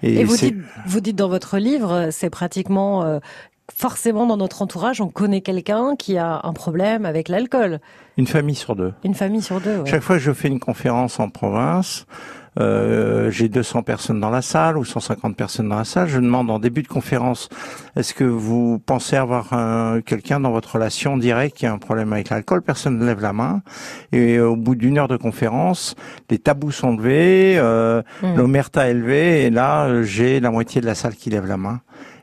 Et, 0.05 0.25
vous, 0.25 0.37
dites, 0.37 0.57
vous 0.87 1.01
dites 1.01 1.17
dans 1.17 1.29
votre 1.29 1.59
livre, 1.59 1.93
euh, 1.93 2.09
c'est 2.11 2.31
pratiquement 2.31 3.05
euh, 3.05 3.21
forcément 3.73 4.27
dans 4.27 4.37
notre 4.37 4.61
entourage, 4.63 5.01
on 5.01 5.09
connaît 5.09 5.41
quelqu'un 5.41 5.97
qui 5.97 6.19
a 6.19 6.41
un 6.45 6.53
problème 6.53 7.07
avec 7.07 7.29
l'alcool. 7.29 7.81
une 8.19 8.27
famille 8.27 8.55
sur 8.55 8.77
deux. 8.77 8.93
Une 9.05 9.15
famille 9.15 9.43
sur 9.43 9.61
deux. 9.61 9.79
ouais. 9.79 9.91
Chaque 9.91 10.03
fois 10.03 10.17
que 10.17 10.23
je 10.23 10.33
fais 10.33 10.49
une 10.49 10.61
conférence 10.61 11.19
en 11.21 11.31
province, 11.31 12.07
euh, 12.61 13.31
j'ai 13.31 13.49
200 13.49 13.83
personnes 13.83 14.21
dans 14.21 14.31
la 14.31 14.43
salle 14.43 14.79
ou 14.79 14.85
150 14.85 15.37
personnes 15.37 15.69
dans 15.69 15.77
la 15.79 15.85
salle. 15.85 16.09
Je 16.09 16.21
demande 16.21 16.51
en 16.51 16.59
début 16.59 16.83
de 16.83 16.89
conférence, 16.89 17.49
est-ce 17.97 18.15
que 18.15 18.25
vous 18.25 18.79
pensez 18.79 19.17
avoir 19.17 19.53
un- 19.53 20.01
quelqu'un 20.01 20.41
dans 20.41 20.51
votre 20.53 20.75
relation 20.75 21.17
directe 21.17 21.57
qui 21.57 21.67
a 21.67 21.73
un 21.73 21.79
problème 21.79 22.13
avec 22.13 22.31
l'alcool? 22.31 22.63
Personne 22.63 22.99
ne 22.99 23.05
lève 23.07 23.21
la 23.21 23.33
main. 23.33 23.63
Et 24.13 24.39
au 24.41 24.57
bout 24.57 24.75
d'une 24.75 24.99
heure 24.99 25.09
de 25.09 25.17
conférence, 25.17 25.97
les 26.31 26.39
tabous 26.39 26.71
sont 26.73 26.97
levés, 26.97 27.57
euh, 27.59 28.03
Mm. 28.23 28.37
l'omerta 28.37 28.89
est 28.89 28.95
levée, 28.95 29.43
et 29.45 29.51
là, 29.51 30.03
j'ai 30.03 30.41
la 30.41 30.51
moitié 30.51 30.81
de 30.81 30.87
la 30.87 30.95
salle 30.95 31.15
qui 31.15 31.31
lève 31.31 31.47
la 31.47 31.57
main. 31.57 31.81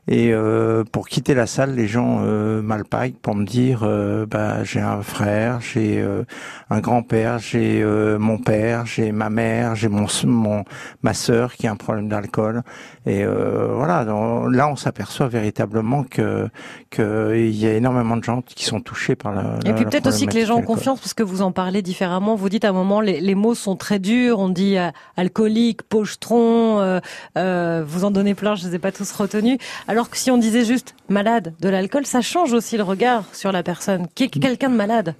Et 0.07 0.33
euh, 0.33 0.83
pour 0.91 1.07
quitter 1.07 1.35
la 1.35 1.45
salle, 1.45 1.75
les 1.75 1.87
gens 1.87 2.21
euh, 2.23 2.61
m'alpaguent 2.63 3.13
pour 3.21 3.35
me 3.35 3.45
dire 3.45 3.81
euh, 3.83 4.25
bah, 4.25 4.63
j'ai 4.63 4.79
un 4.79 5.03
frère, 5.03 5.61
j'ai 5.61 6.01
euh, 6.01 6.23
un 6.71 6.79
grand-père, 6.79 7.37
j'ai 7.37 7.81
euh, 7.83 8.17
mon 8.17 8.39
père, 8.39 8.87
j'ai 8.87 9.11
ma 9.11 9.29
mère, 9.29 9.75
j'ai 9.75 9.89
mon, 9.89 10.07
mon 10.25 10.63
ma 11.03 11.13
sœur 11.13 11.53
qui 11.53 11.67
a 11.67 11.71
un 11.71 11.75
problème 11.75 12.09
d'alcool. 12.09 12.63
Et 13.05 13.23
euh, 13.23 13.67
voilà, 13.75 14.03
donc, 14.03 14.51
là 14.51 14.67
on 14.67 14.75
s'aperçoit 14.75 15.27
véritablement 15.27 16.03
que 16.03 16.49
que 16.89 17.35
il 17.37 17.55
y 17.55 17.67
a 17.67 17.73
énormément 17.73 18.17
de 18.17 18.23
gens 18.23 18.41
qui 18.41 18.65
sont 18.65 18.81
touchés 18.81 19.15
par 19.15 19.33
la. 19.33 19.43
Et 19.63 19.67
la- 19.69 19.73
puis 19.75 19.85
peut-être 19.85 20.07
aussi 20.07 20.25
que 20.25 20.33
les 20.33 20.45
gens 20.47 20.57
ont 20.57 20.61
confiance 20.63 20.99
parce 20.99 21.13
que 21.13 21.23
vous 21.23 21.43
en 21.43 21.51
parlez 21.51 21.83
différemment. 21.83 22.35
Vous 22.35 22.49
dites 22.49 22.65
à 22.65 22.69
un 22.69 22.73
moment 22.73 23.01
les, 23.01 23.21
les 23.21 23.35
mots 23.35 23.55
sont 23.55 23.75
très 23.75 23.99
durs. 23.99 24.39
On 24.39 24.49
dit 24.49 24.77
alcoolique, 25.15 25.83
pochetron. 25.83 26.99
vous 27.35 28.03
en 28.03 28.11
donnez 28.11 28.33
plein. 28.33 28.55
Je 28.55 28.67
les 28.67 28.75
ai 28.75 28.79
pas 28.79 28.91
tous 28.91 29.11
retenus. 29.11 29.57
Alors 29.91 30.09
que 30.09 30.15
si 30.17 30.31
on 30.31 30.37
disait 30.37 30.63
juste 30.63 30.95
malade 31.09 31.53
de 31.59 31.67
l'alcool, 31.67 32.05
ça 32.05 32.21
change 32.21 32.53
aussi 32.53 32.77
le 32.77 32.83
regard 32.83 33.25
sur 33.33 33.51
la 33.51 33.61
personne. 33.61 34.07
Qui 34.15 34.23
est 34.23 34.29
quelqu'un 34.29 34.69
de 34.69 34.75
malade 34.77 35.15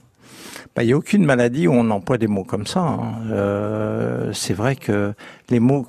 Bah, 0.74 0.84
Il 0.84 0.86
n'y 0.88 0.94
a 0.94 0.96
aucune 0.96 1.26
maladie 1.26 1.68
où 1.68 1.74
on 1.74 1.90
emploie 1.90 2.18
des 2.18 2.28
mots 2.28 2.46
comme 2.46 2.66
ça. 2.66 2.80
hein. 2.80 3.16
Euh, 3.32 4.32
c'est 4.32 4.54
vrai 4.54 4.78
que 4.78 5.14
les 5.50 5.60
mots, 5.60 5.84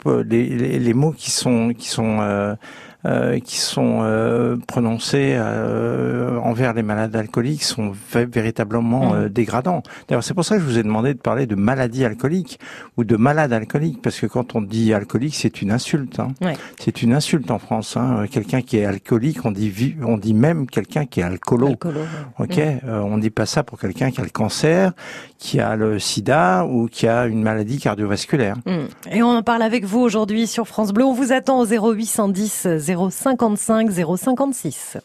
qui 1.16 1.30
sont 1.30 1.72
euh, 2.00 2.56
qui 3.04 3.56
sont 3.58 4.00
euh, 4.02 4.56
prononcés 4.66 5.34
euh, 5.36 6.38
envers 6.38 6.72
les 6.72 6.82
malades 6.82 7.16
alcooliques 7.16 7.64
sont 7.64 7.92
vé- 8.12 8.26
véritablement 8.32 9.12
Mm. 9.12 9.14
euh, 9.14 9.28
dégradants. 9.28 9.82
D'ailleurs, 10.08 10.22
c'est 10.22 10.34
pour 10.34 10.44
ça 10.44 10.54
que 10.56 10.60
je 10.62 10.66
vous 10.66 10.78
ai 10.78 10.82
demandé 10.82 11.14
de 11.14 11.18
parler 11.18 11.46
de 11.46 11.54
maladie 11.56 12.04
alcoolique 12.04 12.60
ou 12.96 13.04
de 13.04 13.16
malade 13.16 13.52
alcoolique, 13.52 14.00
parce 14.02 14.20
que 14.20 14.26
quand 14.26 14.54
on 14.54 14.62
dit 14.62 14.92
alcoolique, 14.94 15.34
c'est 15.34 15.62
une 15.62 15.72
insulte. 15.72 16.20
Hein. 16.20 16.28
Ouais. 16.40 16.54
C'est 16.78 17.02
une 17.02 17.12
insulte 17.14 17.50
en 17.50 17.58
France. 17.58 17.96
Hein. 17.96 18.26
Quelqu'un 18.30 18.60
qui 18.62 18.78
est 18.78 18.84
alcoolique, 18.84 19.44
on 19.44 19.50
dit 19.50 19.96
on 20.04 20.16
dit 20.16 20.34
même 20.34 20.66
quelqu'un 20.66 21.06
qui 21.06 21.20
est 21.20 21.24
alcoolo. 21.24 21.68
Alcoolo, 21.68 22.00
ouais. 22.00 22.06
Ok, 22.46 22.58
euh, 22.58 23.00
on 23.00 23.18
dit 23.18 23.30
pas 23.30 23.46
ça 23.46 23.62
pour 23.62 23.78
quelqu'un 23.80 24.10
qui 24.10 24.20
a 24.20 24.24
le 24.24 24.30
cancer, 24.30 24.92
qui 25.38 25.58
a 25.60 25.74
le 25.76 25.98
sida 25.98 26.64
ou 26.66 26.86
qui 26.86 27.08
a 27.08 27.26
une 27.26 27.42
maladie 27.42 27.78
cardiovasculaire. 27.78 28.56
Mm. 28.66 29.12
Et 29.12 29.22
on 29.22 29.30
en 29.30 29.42
parle 29.42 29.62
avec 29.62 29.84
vous 29.84 30.00
aujourd'hui 30.00 30.46
sur 30.46 30.68
France 30.68 30.92
Bleu. 30.92 31.04
On 31.04 31.12
vous 31.14 31.32
attend 31.32 31.58
au 31.60 31.66
0810 31.66 32.66
055 32.96 33.90
056. 33.90 34.98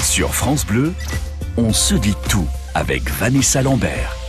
Sur 0.00 0.34
France 0.34 0.66
Bleu, 0.66 0.92
on 1.56 1.72
se 1.72 1.94
dit 1.94 2.16
tout 2.28 2.46
avec 2.74 3.08
Vanessa 3.10 3.62
Lambert. 3.62 4.21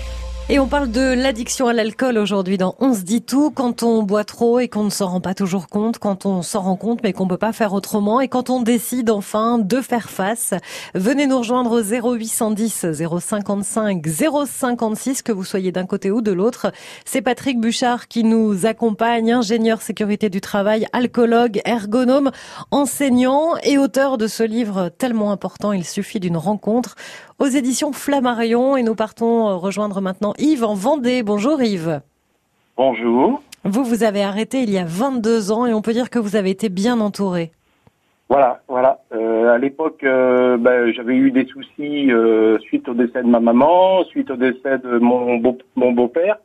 Et 0.49 0.59
on 0.59 0.67
parle 0.67 0.91
de 0.91 1.13
l'addiction 1.13 1.67
à 1.67 1.73
l'alcool 1.73 2.17
aujourd'hui 2.17 2.57
dans 2.57 2.75
On 2.79 2.93
se 2.93 3.03
dit 3.03 3.21
tout 3.21 3.49
quand 3.49 3.81
on 3.81 4.03
boit 4.03 4.25
trop 4.25 4.59
et 4.59 4.67
qu'on 4.67 4.83
ne 4.83 4.89
s'en 4.89 5.07
rend 5.07 5.21
pas 5.21 5.33
toujours 5.33 5.69
compte, 5.69 5.99
quand 5.99 6.25
on 6.25 6.41
s'en 6.41 6.59
rend 6.59 6.75
compte 6.75 7.01
mais 7.01 7.13
qu'on 7.13 7.29
peut 7.29 7.37
pas 7.37 7.53
faire 7.53 7.71
autrement 7.71 8.19
et 8.19 8.27
quand 8.27 8.49
on 8.49 8.61
décide 8.61 9.09
enfin 9.09 9.57
de 9.57 9.79
faire 9.79 10.09
face. 10.09 10.53
Venez 10.95 11.27
nous 11.27 11.37
rejoindre 11.37 11.71
au 11.71 11.81
0810 11.81 12.87
055 13.21 14.05
056 14.05 15.21
que 15.21 15.31
vous 15.31 15.45
soyez 15.45 15.71
d'un 15.71 15.85
côté 15.85 16.11
ou 16.11 16.21
de 16.21 16.33
l'autre. 16.33 16.73
C'est 17.05 17.21
Patrick 17.21 17.61
Bouchard 17.61 18.09
qui 18.09 18.25
nous 18.25 18.65
accompagne, 18.65 19.31
ingénieur 19.31 19.81
sécurité 19.81 20.29
du 20.29 20.41
travail, 20.41 20.87
alcoologue, 20.91 21.61
ergonome, 21.63 22.31
enseignant 22.69 23.55
et 23.63 23.77
auteur 23.77 24.17
de 24.17 24.27
ce 24.27 24.43
livre 24.43 24.89
tellement 24.89 25.31
important, 25.31 25.71
il 25.71 25.85
suffit 25.85 26.19
d'une 26.19 26.37
rencontre 26.37 26.95
aux 27.43 27.47
éditions 27.47 27.91
Flammarion 27.91 28.77
et 28.77 28.83
nous 28.83 28.95
partons 28.95 29.49
euh, 29.49 29.55
rejoindre 29.55 29.99
maintenant 29.99 30.33
Yves 30.37 30.63
en 30.63 30.75
Vendée. 30.75 31.23
Bonjour 31.23 31.61
Yves. 31.61 31.99
Bonjour. 32.77 33.41
Vous, 33.65 33.83
vous 33.83 34.05
avez 34.05 34.23
arrêté 34.23 34.61
il 34.63 34.69
y 34.69 34.77
a 34.77 34.85
22 34.85 35.51
ans 35.51 35.65
et 35.65 35.73
on 35.73 35.81
peut 35.81 35.91
dire 35.91 36.09
que 36.09 36.19
vous 36.19 36.37
avez 36.37 36.51
été 36.51 36.69
bien 36.69 37.01
entouré. 37.01 37.51
Voilà, 38.29 38.61
voilà. 38.69 39.01
Euh, 39.13 39.53
à 39.53 39.57
l'époque, 39.57 40.05
euh, 40.05 40.55
ben, 40.55 40.93
j'avais 40.93 41.15
eu 41.15 41.31
des 41.31 41.45
soucis 41.45 42.09
euh, 42.13 42.57
suite 42.59 42.87
au 42.87 42.93
décès 42.93 43.21
de 43.21 43.27
ma 43.27 43.41
maman, 43.41 44.05
suite 44.05 44.31
au 44.31 44.37
décès 44.37 44.77
de 44.77 44.99
mon 44.99 45.35
beau 45.35 45.57
mon 45.75 45.91
beau-père, 45.91 46.37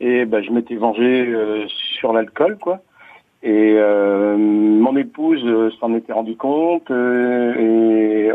et 0.00 0.26
ben, 0.26 0.44
je 0.44 0.50
m'étais 0.50 0.76
vengé 0.76 1.34
sur 1.98 2.12
l'alcool, 2.12 2.58
quoi. 2.58 2.80
Et 3.44 3.74
euh, 3.76 4.36
mon 4.36 4.96
épouse 4.96 5.42
euh, 5.44 5.70
s'en 5.80 5.94
était 5.96 6.12
rendu 6.12 6.36
compte 6.36 6.88
euh, 6.92 7.54
et 7.58 8.26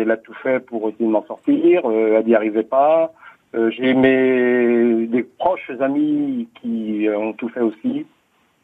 elle, 0.00 0.10
a 0.10 0.16
tout 0.16 0.32
fait 0.42 0.60
pour 0.60 0.88
essayer 0.88 1.04
de 1.04 1.10
m'en 1.10 1.24
sortir. 1.26 1.82
euh, 1.84 2.16
elle 2.18 2.26
n'y 2.26 2.34
arrivait 2.34 2.62
pas. 2.62 3.12
Euh, 3.54 3.70
J'ai 3.70 3.92
mes 3.92 5.06
des 5.08 5.22
proches 5.22 5.70
amis 5.80 6.48
qui 6.60 7.06
ont 7.14 7.34
tout 7.34 7.50
fait 7.50 7.60
aussi. 7.60 8.06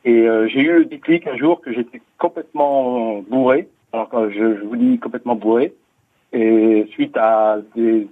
Et 0.04 0.26
j'ai 0.48 0.60
eu 0.62 0.78
le 0.78 0.84
déclic 0.86 1.28
un 1.28 1.36
jour 1.36 1.60
que 1.60 1.72
j'étais 1.72 2.00
complètement 2.18 3.22
bourré. 3.28 3.68
Alors 3.92 4.08
je, 4.30 4.56
je 4.56 4.64
vous 4.64 4.76
dis 4.76 4.98
complètement 4.98 5.36
bourré. 5.36 5.74
Et 6.32 6.86
suite 6.90 7.16
à 7.16 7.58
des, 7.76 8.08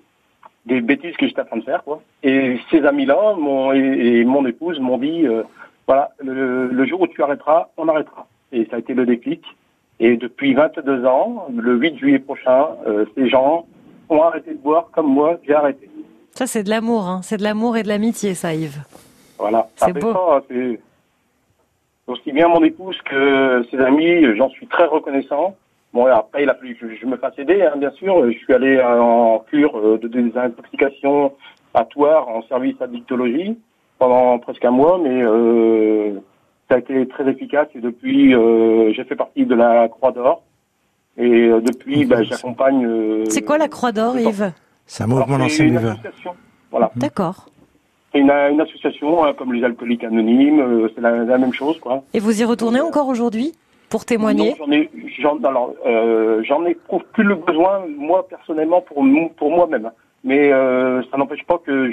des 0.67 0.81
bêtises 0.83 1.17
que 1.17 1.27
j'étais 1.27 1.41
en 1.41 1.47
train 1.47 1.57
de 1.57 1.65
faire, 1.65 1.83
quoi. 1.83 2.01
Et 2.23 2.59
ces 2.71 2.85
amis-là, 2.85 3.35
mon, 3.37 3.73
et, 3.73 3.79
et 4.21 4.25
mon 4.25 4.47
épouse 4.47 4.79
m'ont 4.79 4.99
dit, 4.99 5.27
voilà, 5.91 6.11
le, 6.21 6.69
le 6.69 6.87
jour 6.87 7.01
où 7.01 7.09
tu 7.09 7.21
arrêteras, 7.21 7.67
on 7.77 7.89
arrêtera. 7.89 8.29
Et 8.53 8.65
ça 8.71 8.77
a 8.77 8.79
été 8.79 8.95
le 8.95 9.05
déclic. 9.05 9.43
Et 9.99 10.17
depuis 10.17 10.55
22 10.55 11.05
ans, 11.05 11.49
le 11.53 11.75
8 11.75 11.99
juillet 11.99 12.21
prochain, 12.21 12.69
euh, 12.87 13.07
ces 13.17 13.29
gens 13.29 13.67
ont 14.09 14.23
arrêté 14.23 14.53
de 14.53 14.59
boire 14.59 14.89
comme 14.93 15.09
moi, 15.09 15.41
j'ai 15.45 15.53
arrêté. 15.53 15.91
Ça, 16.31 16.47
c'est 16.47 16.63
de 16.63 16.71
l'amour, 16.71 17.09
hein. 17.09 17.23
c'est 17.25 17.39
de 17.39 17.43
l'amour 17.43 17.77
et 17.77 17.83
de 17.83 17.89
l'amitié, 17.89 18.35
ça, 18.35 18.55
Yves. 18.55 18.79
Voilà. 19.37 19.67
C'est 19.75 19.87
Après 19.91 20.01
beau. 20.01 20.13
ça, 20.13 20.45
c'est 20.49 20.79
aussi 22.07 22.31
bien 22.31 22.47
mon 22.47 22.63
épouse 22.63 22.97
que 23.05 23.67
ses 23.69 23.79
amis, 23.79 24.37
j'en 24.37 24.49
suis 24.51 24.69
très 24.69 24.87
reconnaissant. 24.87 25.57
Bon, 25.93 26.07
après, 26.07 26.45
il 26.45 26.51
a 26.51 26.55
que 26.55 26.95
je 26.95 27.05
me 27.05 27.17
fasse 27.17 27.37
aider, 27.37 27.63
hein, 27.63 27.77
bien 27.77 27.91
sûr. 27.91 28.31
Je 28.31 28.39
suis 28.39 28.55
allé 28.55 28.81
en 28.81 29.41
cure 29.41 29.77
euh, 29.77 29.99
de 29.99 30.07
désintoxication 30.07 31.33
à 31.75 31.85
Toire 31.85 32.29
en 32.29 32.43
service 32.43 32.81
addictologie 32.81 33.59
pendant 34.01 34.39
presque 34.41 34.65
un 34.65 34.73
mois, 34.73 34.99
mais 35.01 35.23
euh, 35.23 36.15
ça 36.69 36.75
a 36.75 36.79
été 36.79 37.07
très 37.07 37.29
efficace 37.29 37.69
et 37.77 37.81
depuis, 37.81 38.35
euh, 38.35 38.93
j'ai 38.95 39.05
fait 39.05 39.15
partie 39.15 39.47
de 39.47 39.55
la 39.55 39.89
Croix 39.89 40.11
d'Or. 40.11 40.43
Et 41.19 41.29
euh, 41.49 41.61
depuis, 41.61 42.07
ben, 42.07 42.23
j'accompagne. 42.25 42.85
euh, 42.87 43.25
C'est 43.29 43.43
quoi 43.43 43.59
la 43.59 43.69
Croix 43.69 43.93
d'Or, 43.93 44.19
Yves? 44.19 44.53
C'est 44.87 45.05
un 45.05 45.07
mouvement 45.07 45.27
c'est 45.27 45.39
d'anciens 45.39 45.67
une 45.67 45.77
association. 45.77 46.33
Voilà. 46.71 46.91
D'accord. 46.97 47.47
C'est 48.13 48.21
une, 48.21 48.31
une 48.31 48.61
association 48.61 49.25
hein, 49.25 49.35
comme 49.37 49.53
les 49.53 49.63
alcooliques 49.63 50.03
anonymes, 50.03 50.61
euh, 50.61 50.89
c'est 50.95 51.01
la, 51.01 51.13
la 51.25 51.39
même 51.39 51.53
chose, 51.53 51.79
quoi. 51.79 52.03
Et 52.15 52.21
vous 52.21 52.41
y 52.41 52.45
retournez 52.45 52.81
encore 52.81 53.09
aujourd'hui 53.09 53.53
pour 53.91 54.05
témoigner? 54.05 54.51
Non, 54.51 54.67
j'en 54.67 54.73
ai, 54.73 54.91
j'en, 55.19 55.37
alors, 55.45 55.75
euh, 55.87 56.43
j'en 56.45 56.65
éprouve 56.65 57.03
plus 57.13 57.25
le 57.25 57.35
besoin, 57.35 57.85
moi 57.99 58.27
personnellement, 58.29 58.81
pour, 58.81 59.05
pour 59.37 59.51
moi-même. 59.51 59.91
Mais 60.25 60.53
euh, 60.53 61.03
ça 61.11 61.17
n'empêche 61.17 61.45
pas 61.47 61.59
que 61.59 61.91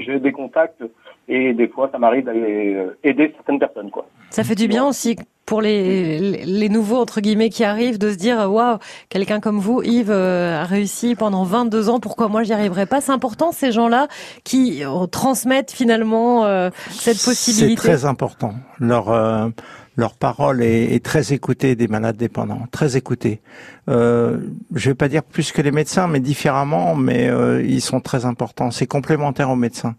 j'ai 0.00 0.18
des 0.18 0.32
contacts 0.32 0.82
et 1.28 1.52
des 1.52 1.68
fois 1.68 1.88
ça 1.92 1.98
m'arrive 1.98 2.24
d'aller 2.24 2.74
euh, 2.74 2.98
aider 3.04 3.32
certaines 3.36 3.58
personnes 3.58 3.90
quoi. 3.90 4.06
Ça 4.30 4.42
fait 4.42 4.54
du 4.54 4.66
bien 4.66 4.84
aussi 4.86 5.16
pour 5.44 5.60
les, 5.60 6.18
les 6.44 6.68
nouveaux 6.68 6.96
entre 6.96 7.20
guillemets 7.20 7.50
qui 7.50 7.62
arrivent 7.62 7.98
de 7.98 8.10
se 8.10 8.16
dire 8.16 8.50
waouh 8.50 8.78
quelqu'un 9.08 9.38
comme 9.38 9.58
vous 9.58 9.80
Yves 9.82 10.10
euh, 10.10 10.60
a 10.60 10.64
réussi 10.64 11.14
pendant 11.14 11.44
22 11.44 11.88
ans 11.88 12.00
pourquoi 12.00 12.28
moi 12.28 12.42
j'y 12.42 12.52
arriverai 12.52 12.86
pas? 12.86 13.00
C'est 13.00 13.12
important 13.12 13.52
ces 13.52 13.70
gens-là 13.70 14.08
qui 14.42 14.82
transmettent 15.12 15.70
finalement 15.70 16.70
cette 16.90 17.22
possibilité. 17.24 17.80
c'est 17.80 17.88
très 17.88 18.04
important. 18.04 18.54
Leur 18.80 19.52
leur 19.98 20.14
parole 20.14 20.62
est, 20.62 20.94
est, 20.94 21.02
très 21.02 21.32
écoutée 21.32 21.74
des 21.74 21.88
malades 21.88 22.18
dépendants, 22.18 22.66
très 22.70 22.98
écoutée. 22.98 23.40
Euh, 23.88 24.38
je 24.74 24.90
vais 24.90 24.94
pas 24.94 25.08
dire 25.08 25.22
plus 25.22 25.52
que 25.52 25.62
les 25.62 25.70
médecins, 25.70 26.08
mais 26.08 26.20
différemment, 26.20 26.94
mais 26.94 27.28
euh, 27.28 27.62
ils 27.62 27.80
sont 27.80 28.00
très 28.00 28.24
importants. 28.24 28.70
C'est 28.70 28.86
complémentaire 28.86 29.50
aux 29.50 29.56
médecins. 29.56 29.94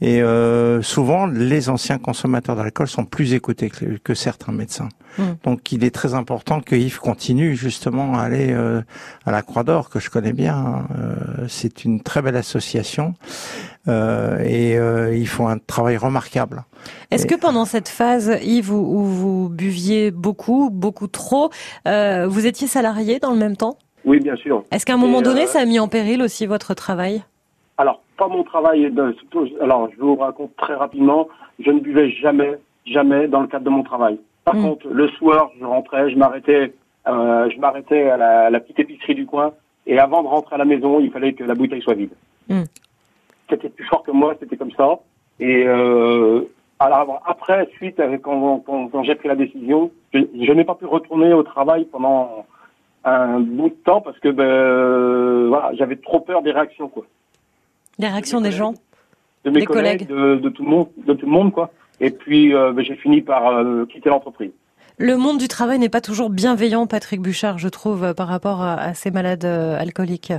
Et 0.00 0.22
euh, 0.22 0.80
souvent, 0.80 1.26
les 1.26 1.68
anciens 1.68 1.98
consommateurs 1.98 2.56
d'alcool 2.56 2.88
sont 2.88 3.04
plus 3.04 3.34
écoutés 3.34 3.68
que, 3.68 3.98
que 4.02 4.14
certains 4.14 4.52
médecins. 4.52 4.88
Mmh. 5.18 5.22
Donc, 5.44 5.72
il 5.72 5.84
est 5.84 5.94
très 5.94 6.14
important 6.14 6.60
que 6.60 6.74
Yves 6.74 7.00
continue 7.00 7.54
justement 7.54 8.18
à 8.18 8.22
aller 8.22 8.52
euh, 8.52 8.80
à 9.26 9.30
la 9.30 9.42
Croix 9.42 9.62
d'Or, 9.62 9.90
que 9.90 9.98
je 9.98 10.08
connais 10.08 10.32
bien. 10.32 10.56
Hein. 10.56 10.88
Euh, 10.98 11.46
c'est 11.48 11.84
une 11.84 12.00
très 12.00 12.22
belle 12.22 12.36
association 12.36 13.14
euh, 13.88 14.38
et 14.42 14.76
ils 15.18 15.28
font 15.28 15.48
un 15.48 15.58
travail 15.58 15.96
remarquable. 15.96 16.64
Est-ce 17.10 17.26
que 17.26 17.34
pendant 17.34 17.66
cette 17.66 17.88
phase, 17.88 18.38
Yves, 18.42 18.72
où, 18.72 19.04
vous 19.04 19.48
buviez 19.50 20.10
beaucoup, 20.10 20.70
beaucoup 20.70 21.08
trop, 21.08 21.50
vous 21.84 22.46
étiez 22.46 22.68
salarié 22.68 23.19
dans 23.20 23.32
le 23.32 23.38
même 23.38 23.56
temps? 23.56 23.76
Oui, 24.04 24.20
bien 24.20 24.36
sûr. 24.36 24.64
Est-ce 24.70 24.86
qu'à 24.86 24.94
un 24.94 24.98
moment 24.98 25.22
donné, 25.22 25.46
ça 25.46 25.60
a 25.60 25.64
mis 25.64 25.78
en 25.78 25.88
péril 25.88 26.22
aussi 26.22 26.46
votre 26.46 26.74
travail? 26.74 27.22
Alors, 27.76 28.00
pas 28.16 28.28
mon 28.28 28.44
travail. 28.44 28.90
De, 28.90 29.14
alors, 29.60 29.88
je 29.94 30.00
vous 30.00 30.16
raconte 30.16 30.56
très 30.56 30.74
rapidement. 30.74 31.28
Je 31.58 31.70
ne 31.70 31.80
buvais 31.80 32.10
jamais, 32.10 32.58
jamais 32.86 33.28
dans 33.28 33.40
le 33.40 33.46
cadre 33.46 33.64
de 33.64 33.70
mon 33.70 33.82
travail. 33.82 34.18
Par 34.44 34.54
hmm. 34.54 34.62
contre, 34.62 34.88
le 34.88 35.08
soir, 35.08 35.50
je 35.58 35.64
rentrais, 35.64 36.10
je 36.10 36.16
m'arrêtais, 36.16 36.72
euh, 37.06 37.50
je 37.50 37.58
m'arrêtais 37.58 38.08
à 38.08 38.50
la, 38.50 38.60
petite 38.60 38.80
épicerie 38.80 39.14
du 39.14 39.26
coin. 39.26 39.52
Et 39.86 39.98
avant 39.98 40.22
de 40.22 40.28
rentrer 40.28 40.54
à 40.54 40.58
la 40.58 40.64
maison, 40.64 41.00
il 41.00 41.10
fallait 41.10 41.32
que 41.32 41.44
la 41.44 41.54
bouteille 41.54 41.82
soit 41.82 41.94
vide. 41.94 42.12
Hmm. 42.48 42.64
C'était 43.48 43.68
plus 43.68 43.86
fort 43.86 44.02
que 44.02 44.12
moi, 44.12 44.34
c'était 44.40 44.56
comme 44.56 44.72
ça. 44.72 45.00
Et 45.40 45.64
euh, 45.66 46.42
alors 46.78 47.22
après, 47.26 47.68
suite, 47.76 48.00
quand, 48.22 48.64
quand, 48.64 49.02
j'ai 49.04 49.14
pris 49.14 49.28
la 49.28 49.36
décision, 49.36 49.90
je, 50.14 50.52
n'ai 50.52 50.64
pas 50.64 50.74
pu 50.74 50.86
retourner 50.86 51.32
au 51.32 51.42
travail 51.42 51.84
pendant 51.84 52.46
un 53.04 53.40
bout 53.40 53.70
de 53.70 53.74
temps 53.84 54.00
parce 54.00 54.18
que 54.18 54.28
ben, 54.28 55.48
voilà, 55.48 55.72
j'avais 55.74 55.96
trop 55.96 56.20
peur 56.20 56.42
des 56.42 56.52
réactions 56.52 56.88
quoi. 56.88 57.06
Les 58.00 58.08
réactions 58.08 58.40
des 58.40 58.52
gens 58.52 58.74
De 59.44 59.50
mes 59.50 59.64
collègues, 59.64 60.06
De, 60.08 60.48
tout 60.48 60.64
le 60.64 60.70
monde, 60.70 60.88
de 61.06 61.12
tout 61.12 61.26
le 61.26 61.32
monde, 61.32 61.52
quoi. 61.52 61.70
Et 62.00 62.10
puis, 62.10 62.54
euh, 62.54 62.72
ben, 62.72 62.82
j'ai 62.82 62.96
fini 62.96 63.20
par 63.20 63.48
euh, 63.48 63.84
quitter 63.84 64.08
l'entreprise. 64.08 64.50
Le 64.96 65.16
monde 65.16 65.38
du 65.38 65.48
travail 65.48 65.78
n'est 65.78 65.90
pas 65.90 66.00
toujours 66.00 66.30
bienveillant, 66.30 66.86
Patrick 66.86 67.20
Bouchard, 67.20 67.58
je 67.58 67.68
trouve, 67.68 68.14
par 68.14 68.28
rapport 68.28 68.62
à, 68.62 68.94
ces 68.94 69.10
malades 69.10 69.44
euh, 69.44 69.78
alcooliques. 69.78 70.32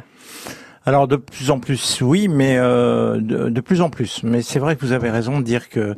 Alors 0.85 1.07
de 1.07 1.15
plus 1.15 1.51
en 1.51 1.59
plus, 1.59 2.01
oui, 2.01 2.27
mais 2.27 2.57
de, 2.57 3.49
de, 3.49 3.61
plus 3.61 3.81
en 3.81 3.89
plus. 3.89 4.23
Mais 4.23 4.41
c'est 4.41 4.57
vrai 4.57 4.75
que 4.75 4.83
vous 4.83 4.93
avez 4.93 5.11
raison 5.11 5.39
de 5.39 5.43
dire 5.43 5.69
que 5.69 5.95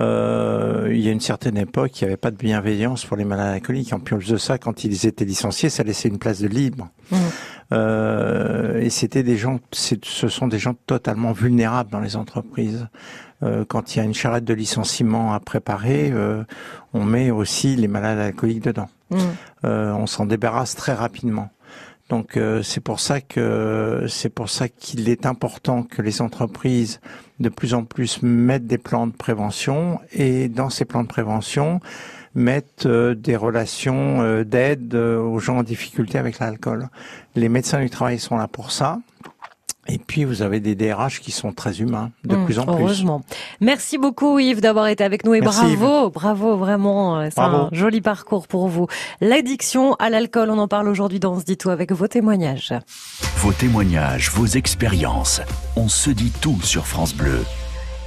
euh, 0.00 0.88
il 0.90 1.00
y 1.00 1.08
a 1.08 1.12
une 1.12 1.20
certaine 1.20 1.56
époque, 1.56 2.00
il 2.00 2.04
n'y 2.04 2.08
avait 2.08 2.16
pas 2.16 2.30
de 2.30 2.36
bienveillance 2.36 3.04
pour 3.04 3.16
les 3.16 3.24
malades 3.24 3.54
alcooliques. 3.54 3.92
En 3.92 4.00
plus 4.00 4.28
de 4.28 4.36
ça, 4.36 4.58
quand 4.58 4.84
ils 4.84 5.06
étaient 5.06 5.24
licenciés, 5.24 5.70
ça 5.70 5.82
laissait 5.82 6.08
une 6.08 6.18
place 6.18 6.40
de 6.40 6.48
libre. 6.48 6.88
Mmh. 7.10 7.16
Euh, 7.72 8.80
et 8.80 8.90
c'était 8.90 9.22
des 9.22 9.36
gens, 9.36 9.60
ce 9.72 10.28
sont 10.28 10.48
des 10.48 10.58
gens 10.58 10.74
totalement 10.86 11.32
vulnérables 11.32 11.90
dans 11.90 12.00
les 12.00 12.16
entreprises. 12.16 12.88
Euh, 13.42 13.64
quand 13.66 13.94
il 13.94 13.98
y 13.98 14.00
a 14.00 14.04
une 14.04 14.14
charrette 14.14 14.44
de 14.44 14.54
licenciement 14.54 15.34
à 15.34 15.40
préparer, 15.40 16.10
euh, 16.12 16.44
on 16.92 17.04
met 17.04 17.30
aussi 17.30 17.76
les 17.76 17.88
malades 17.88 18.18
alcooliques 18.18 18.64
dedans. 18.64 18.88
Mmh. 19.10 19.18
Euh, 19.64 19.92
on 19.92 20.06
s'en 20.06 20.26
débarrasse 20.26 20.74
très 20.74 20.94
rapidement. 20.94 21.50
Donc 22.08 22.36
euh, 22.36 22.62
c'est 22.62 22.80
pour 22.80 23.00
ça 23.00 23.20
que 23.20 24.04
c'est 24.08 24.28
pour 24.28 24.50
ça 24.50 24.68
qu'il 24.68 25.08
est 25.08 25.24
important 25.24 25.82
que 25.82 26.02
les 26.02 26.20
entreprises 26.20 27.00
de 27.40 27.48
plus 27.48 27.72
en 27.72 27.84
plus 27.84 28.22
mettent 28.22 28.66
des 28.66 28.78
plans 28.78 29.06
de 29.06 29.12
prévention 29.12 30.00
et 30.12 30.48
dans 30.48 30.68
ces 30.68 30.84
plans 30.84 31.02
de 31.02 31.08
prévention 31.08 31.80
mettent 32.34 32.86
euh, 32.86 33.14
des 33.14 33.36
relations 33.36 34.20
euh, 34.20 34.44
d'aide 34.44 34.94
aux 34.94 35.38
gens 35.38 35.58
en 35.58 35.62
difficulté 35.62 36.18
avec 36.18 36.40
l'alcool. 36.40 36.88
Les 37.36 37.48
médecins 37.48 37.80
du 37.80 37.88
travail 37.88 38.18
sont 38.18 38.36
là 38.36 38.48
pour 38.48 38.70
ça. 38.70 38.98
Et 39.86 39.98
puis 39.98 40.24
vous 40.24 40.42
avez 40.42 40.60
des 40.60 40.74
DRH 40.74 41.20
qui 41.20 41.30
sont 41.30 41.52
très 41.52 41.80
humains, 41.80 42.10
de 42.24 42.36
mmh, 42.36 42.44
plus 42.44 42.58
en 42.58 42.66
heureusement. 42.66 43.22
Merci 43.60 43.98
beaucoup 43.98 44.38
Yves 44.38 44.60
d'avoir 44.60 44.86
été 44.86 45.04
avec 45.04 45.24
nous 45.24 45.34
et 45.34 45.40
bravo, 45.40 46.10
bravo 46.10 46.56
vraiment, 46.56 47.28
c'est 47.30 47.40
un 47.40 47.68
joli 47.72 48.00
parcours 48.00 48.48
pour 48.48 48.68
vous. 48.68 48.86
L'addiction 49.20 49.94
à 49.94 50.10
l'alcool, 50.10 50.50
on 50.50 50.58
en 50.58 50.68
parle 50.68 50.88
aujourd'hui 50.88 51.20
dans 51.20 51.38
Ce 51.38 51.44
dit 51.44 51.56
tout 51.56 51.70
avec 51.70 51.92
vos 51.92 52.08
témoignages. 52.08 52.72
Vos 53.36 53.52
témoignages, 53.52 54.30
vos 54.30 54.46
expériences, 54.46 55.40
on 55.76 55.88
se 55.88 56.10
dit 56.10 56.32
tout 56.40 56.60
sur 56.62 56.86
France 56.86 57.14
Bleu. 57.14 57.40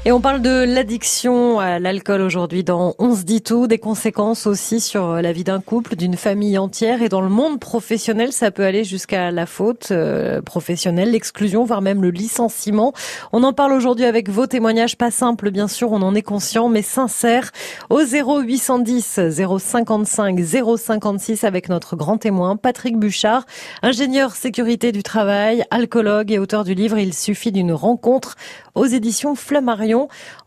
Et 0.07 0.13
on 0.13 0.21
parle 0.21 0.41
de 0.41 0.63
l'addiction 0.63 1.59
à 1.59 1.79
l'alcool 1.79 2.21
aujourd'hui 2.21 2.63
dans 2.63 2.95
On 2.97 3.13
se 3.13 3.23
dit 3.23 3.41
tout, 3.41 3.67
des 3.67 3.77
conséquences 3.77 4.47
aussi 4.47 4.79
sur 4.79 5.15
la 5.21 5.33
vie 5.33 5.43
d'un 5.43 5.59
couple, 5.59 5.97
d'une 5.97 6.15
famille 6.15 6.57
entière 6.57 7.01
et 7.01 7.09
dans 7.09 7.19
le 7.19 7.27
monde 7.27 7.59
professionnel, 7.59 8.31
ça 8.31 8.49
peut 8.49 8.63
aller 8.63 8.85
jusqu'à 8.85 9.31
la 9.31 9.45
faute 9.45 9.89
euh, 9.91 10.41
professionnelle, 10.41 11.11
l'exclusion, 11.11 11.65
voire 11.65 11.81
même 11.81 12.01
le 12.01 12.09
licenciement. 12.09 12.93
On 13.33 13.43
en 13.43 13.51
parle 13.51 13.73
aujourd'hui 13.73 14.05
avec 14.05 14.29
vos 14.29 14.47
témoignages, 14.47 14.95
pas 14.95 15.11
simples 15.11 15.51
bien 15.51 15.67
sûr, 15.67 15.91
on 15.91 16.01
en 16.01 16.15
est 16.15 16.21
conscient, 16.21 16.69
mais 16.69 16.83
sincères, 16.83 17.51
au 17.89 17.99
0810 17.99 19.19
055 19.59 20.39
056 20.77 21.43
avec 21.43 21.67
notre 21.67 21.97
grand 21.97 22.17
témoin 22.17 22.55
Patrick 22.55 22.95
Bouchard, 22.95 23.45
ingénieur 23.81 24.37
sécurité 24.37 24.93
du 24.93 25.03
travail, 25.03 25.65
alcoologue 25.69 26.31
et 26.31 26.39
auteur 26.39 26.63
du 26.63 26.75
livre 26.75 26.97
Il 26.97 27.13
suffit 27.13 27.51
d'une 27.51 27.73
rencontre 27.73 28.35
aux 28.73 28.85
éditions 28.85 29.35
Flammarion. 29.35 29.96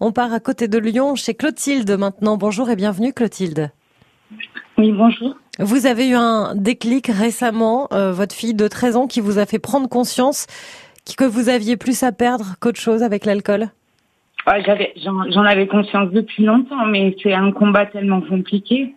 On 0.01 0.13
part 0.13 0.33
à 0.33 0.41
côté 0.41 0.69
de 0.69 0.79
Lyon 0.79 1.15
chez 1.15 1.35
Clotilde 1.35 1.91
maintenant. 1.99 2.37
Bonjour 2.37 2.71
et 2.71 2.77
bienvenue 2.77 3.13
Clotilde. 3.13 3.71
Oui, 4.79 4.93
bonjour. 4.93 5.37
Vous 5.59 5.87
avez 5.87 6.09
eu 6.09 6.15
un 6.15 6.55
déclic 6.55 7.09
récemment, 7.09 7.89
euh, 7.93 8.13
votre 8.13 8.35
fille 8.35 8.55
de 8.55 8.67
13 8.67 8.97
ans 8.97 9.07
qui 9.07 9.21
vous 9.21 9.39
a 9.39 9.47
fait 9.47 9.59
prendre 9.59 9.89
conscience 9.89 10.47
que 11.17 11.25
vous 11.25 11.49
aviez 11.49 11.77
plus 11.77 12.03
à 12.03 12.13
perdre 12.13 12.55
qu'autre 12.61 12.81
chose 12.81 13.03
avec 13.03 13.25
l'alcool? 13.25 13.69
J'avais, 14.65 14.93
j'en, 14.97 15.45
avais 15.45 15.67
conscience 15.67 16.11
depuis 16.11 16.45
longtemps, 16.45 16.87
mais 16.87 17.15
c'est 17.23 17.35
un 17.35 17.53
combat 17.53 17.87
tellement 17.87 18.21
compliqué 18.21 18.95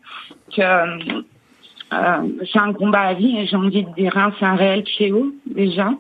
que 0.56 0.62
euh, 0.62 2.28
c'est 2.52 2.60
un 2.60 2.74
combat 2.74 3.02
à 3.02 3.14
vie 3.14 3.38
et 3.38 3.46
j'ai 3.46 3.56
envie 3.56 3.84
de 3.84 3.94
dire, 3.94 4.18
hein, 4.18 4.34
c'est 4.40 4.46
un 4.46 4.56
réel 4.56 4.84
fléau 4.98 5.32
déjà. 5.46 5.92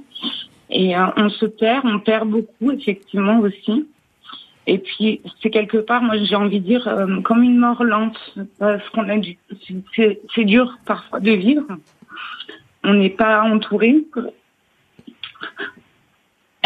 Et 0.70 0.98
euh, 0.98 1.06
on 1.18 1.30
se 1.30 1.46
perd, 1.46 1.86
on 1.86 2.00
perd 2.00 2.28
beaucoup 2.30 2.72
effectivement 2.72 3.40
aussi. 3.42 3.86
Et 4.66 4.78
puis 4.78 5.22
c'est 5.42 5.50
quelque 5.50 5.78
part, 5.78 6.02
moi 6.02 6.16
j'ai 6.24 6.36
envie 6.36 6.60
de 6.62 6.66
dire, 6.66 6.88
euh, 6.88 7.22
comme 7.22 7.44
une 7.44 7.58
mort 7.58 7.84
lente, 7.84 8.18
parce 8.60 8.88
qu'on 8.90 9.10
a 9.10 9.18
du, 9.18 9.38
c'est 10.36 10.46
dur 10.46 10.78
parfois 10.86 11.20
de 11.20 11.32
vivre. 11.32 11.66
On 12.84 12.94
n'est 12.94 13.10
pas 13.10 13.42
entouré. 13.44 14.06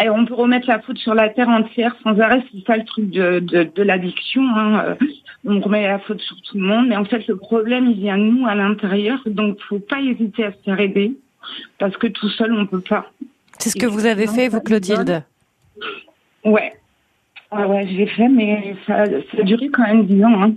Et 0.00 0.08
on 0.08 0.24
peut 0.26 0.34
remettre 0.34 0.68
la 0.68 0.80
faute 0.80 0.98
sur 0.98 1.14
la 1.14 1.28
terre 1.28 1.48
entière 1.48 1.96
sans 2.04 2.18
arrêt, 2.20 2.44
c'est 2.52 2.64
ça 2.64 2.76
le 2.76 2.84
truc 2.84 3.10
de, 3.10 3.40
de, 3.40 3.64
de 3.64 3.82
l'addiction. 3.82 4.42
Hein. 4.54 4.84
Euh, 4.84 4.94
on 5.44 5.58
remet 5.60 5.88
la 5.88 5.98
faute 5.98 6.20
sur 6.20 6.40
tout 6.42 6.56
le 6.56 6.64
monde, 6.64 6.88
mais 6.88 6.96
en 6.96 7.04
fait 7.04 7.26
le 7.26 7.36
problème 7.36 7.90
il 7.90 7.98
vient 7.98 8.18
de 8.18 8.22
nous 8.22 8.46
à 8.46 8.54
l'intérieur, 8.54 9.18
donc 9.26 9.60
faut 9.68 9.80
pas 9.80 10.00
hésiter 10.00 10.44
à 10.44 10.52
se 10.52 10.58
faire 10.64 10.78
aider, 10.78 11.16
parce 11.78 11.96
que 11.96 12.06
tout 12.06 12.28
seul 12.28 12.52
on 12.52 12.66
peut 12.66 12.80
pas. 12.80 13.10
C'est 13.58 13.70
ce 13.70 13.76
que 13.76 13.86
vous 13.86 14.06
avez 14.06 14.28
fait, 14.28 14.48
vous, 14.48 14.60
Clotilde? 14.60 15.24
Ouais. 16.44 16.74
Ouais, 17.52 17.86
j'ai 17.88 18.06
fait, 18.06 18.28
mais 18.28 18.76
ça, 18.86 19.04
ça, 19.06 19.38
a 19.38 19.42
duré 19.42 19.68
quand 19.68 19.82
même 19.82 20.06
dix 20.06 20.22
ans. 20.24 20.42
Hein. 20.42 20.52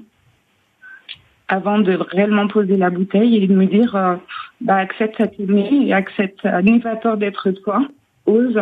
Avant 1.48 1.80
de 1.80 1.94
réellement 1.94 2.48
poser 2.48 2.78
la 2.78 2.90
bouteille 2.90 3.38
et 3.38 3.48
de 3.48 3.54
me 3.54 3.66
dire 3.66 3.96
euh, 3.96 4.16
bah, 4.62 4.78
accepte 4.78 5.20
à 5.20 5.28
t'aimer 5.28 5.92
accepte, 5.92 6.46
euh, 6.46 6.62
n'aie 6.62 6.80
pas 6.80 6.96
peur 6.96 7.18
d'être 7.18 7.52
toi, 7.52 7.86
ose. 8.26 8.60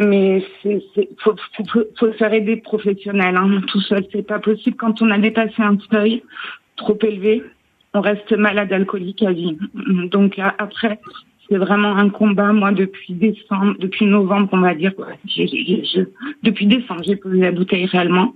Mais 0.00 0.44
il 0.64 0.80
faut, 1.18 1.34
faut, 1.56 1.84
faut, 1.98 2.12
faire 2.12 2.32
aider 2.32 2.56
professionnel. 2.56 3.36
Hein. 3.36 3.60
Tout 3.66 3.80
seul, 3.80 4.04
c'est 4.12 4.26
pas 4.26 4.38
possible. 4.38 4.76
Quand 4.76 5.02
on 5.02 5.10
a 5.10 5.18
dépassé 5.18 5.60
un 5.60 5.76
seuil 5.90 6.22
trop 6.76 6.98
élevé, 7.02 7.42
on 7.94 8.00
reste 8.00 8.32
malade 8.32 8.72
alcoolique 8.72 9.22
à 9.22 9.32
vie. 9.32 9.58
Donc 10.10 10.38
après, 10.38 11.00
c'est 11.48 11.56
vraiment 11.56 11.96
un 11.96 12.10
combat. 12.10 12.52
Moi, 12.52 12.72
depuis 12.72 13.14
décembre, 13.14 13.74
depuis 13.78 14.06
novembre, 14.06 14.48
on 14.52 14.60
va 14.60 14.74
dire, 14.74 14.92
depuis 16.42 16.66
décembre, 16.66 17.02
j'ai 17.04 17.16
posé 17.16 17.38
la 17.38 17.52
bouteille 17.52 17.86
réellement. 17.86 18.34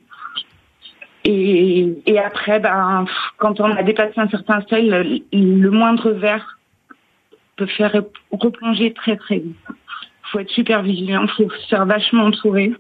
Et, 1.25 2.19
après, 2.19 2.59
ben, 2.59 3.05
quand 3.37 3.61
on 3.61 3.71
a 3.71 3.83
dépassé 3.83 4.15
un 4.17 4.29
certain 4.29 4.61
seuil, 4.69 5.23
le, 5.33 5.71
moindre 5.71 6.11
verre 6.11 6.59
peut 7.57 7.67
faire 7.67 8.03
replonger 8.33 8.93
très 8.93 9.17
très 9.17 9.39
vite. 9.39 9.57
faut 10.25 10.41
être 10.41 10.51
super 10.51 10.83
vigilant, 10.83 11.27
faut 11.29 11.49
se 11.49 11.69
faire 11.69 11.87
vachement 11.87 12.25
entourer. 12.25 12.73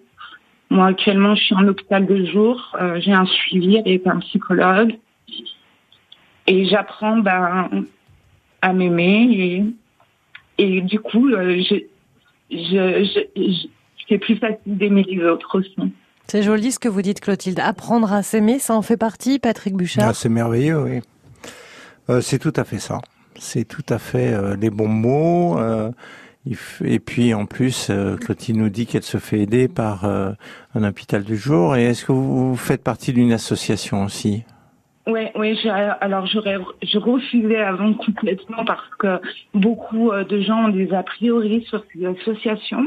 Moi, 0.71 0.87
actuellement, 0.87 1.35
je 1.35 1.43
suis 1.43 1.55
en 1.55 1.69
hôpital 1.69 2.07
de 2.07 2.25
jour. 2.25 2.75
Euh, 2.81 2.99
j'ai 3.01 3.13
un 3.13 3.27
suivi 3.27 3.79
avec 3.79 4.07
un 4.07 4.19
psychologue. 4.21 4.97
Et 6.47 6.65
j'apprends 6.65 7.19
ben, 7.19 7.85
à 8.63 8.73
m'aimer. 8.73 9.67
Et, 10.63 10.81
du 10.81 11.01
coup, 11.01 11.29
euh, 11.29 11.61
je, 11.69 11.77
je, 12.51 13.05
je, 13.37 13.67
c'est 14.09 14.19
plus 14.19 14.37
facile 14.37 14.77
d'aimer 14.79 15.05
les 15.09 15.25
autres 15.25 15.59
aussi. 15.59 15.75
C'est 16.29 16.43
joli 16.43 16.73
ce 16.73 16.79
que 16.79 16.89
vous 16.89 17.03
dites, 17.03 17.21
Clotilde. 17.21 17.61
Apprendre 17.61 18.13
à 18.13 18.23
s'aimer, 18.23 18.59
ça 18.59 18.75
en 18.75 18.83
fait 18.83 18.97
partie, 18.97 19.39
Patrick 19.39 19.75
Bouchard 19.75 20.09
ah, 20.09 20.15
C'est 20.15 20.29
merveilleux, 20.29 20.83
oui. 20.83 21.01
Euh, 22.11 22.21
c'est 22.21 22.39
tout 22.39 22.53
à 22.57 22.65
fait 22.65 22.79
ça. 22.79 23.01
C'est 23.39 23.65
tout 23.65 23.85
à 23.89 23.99
fait 23.99 24.33
euh, 24.33 24.57
les 24.57 24.71
bons 24.71 24.89
mots. 24.89 25.59
Euh, 25.59 25.91
et 26.85 26.99
puis 26.99 27.35
en 27.35 27.47
plus, 27.47 27.89
euh, 27.91 28.17
Clotilde 28.17 28.59
nous 28.59 28.69
dit 28.69 28.87
qu'elle 28.87 29.05
se 29.05 29.19
fait 29.19 29.41
aider 29.41 29.69
par 29.69 30.05
euh, 30.05 30.33
un 30.75 30.83
hôpital 30.83 31.23
du 31.23 31.37
jour. 31.37 31.77
Et 31.77 31.85
est-ce 31.85 32.05
que 32.05 32.13
vous 32.13 32.57
faites 32.57 32.83
partie 32.83 33.13
d'une 33.13 33.33
association 33.33 34.05
aussi? 34.05 34.45
Oui, 35.07 35.27
oui. 35.35 35.59
Alors 36.01 36.27
j'aurais, 36.27 36.59
je 36.83 36.99
refusais 36.99 37.61
avant 37.61 37.93
complètement 37.95 38.65
parce 38.65 38.89
que 38.99 39.21
beaucoup 39.53 40.13
euh, 40.13 40.25
de 40.25 40.41
gens 40.41 40.67
ont 40.67 40.69
des 40.69 40.93
a 40.93 41.03
priori 41.03 41.65
sur 41.69 41.83
ces 41.93 42.07
associations. 42.07 42.87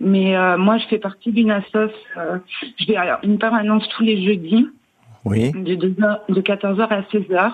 Mais 0.00 0.34
moi, 0.56 0.78
je 0.78 0.86
fais 0.86 0.98
partie 0.98 1.30
d'une 1.30 1.50
assoce. 1.50 1.92
je 2.16 2.86
vais 2.86 2.96
à 2.96 3.20
une 3.22 3.38
permanence 3.38 3.86
tous 3.90 4.02
les 4.02 4.24
jeudis. 4.24 4.66
Oui. 5.26 5.52
De, 5.52 5.74
de 5.74 6.40
14h 6.40 6.88
à 6.88 7.02
16h. 7.02 7.52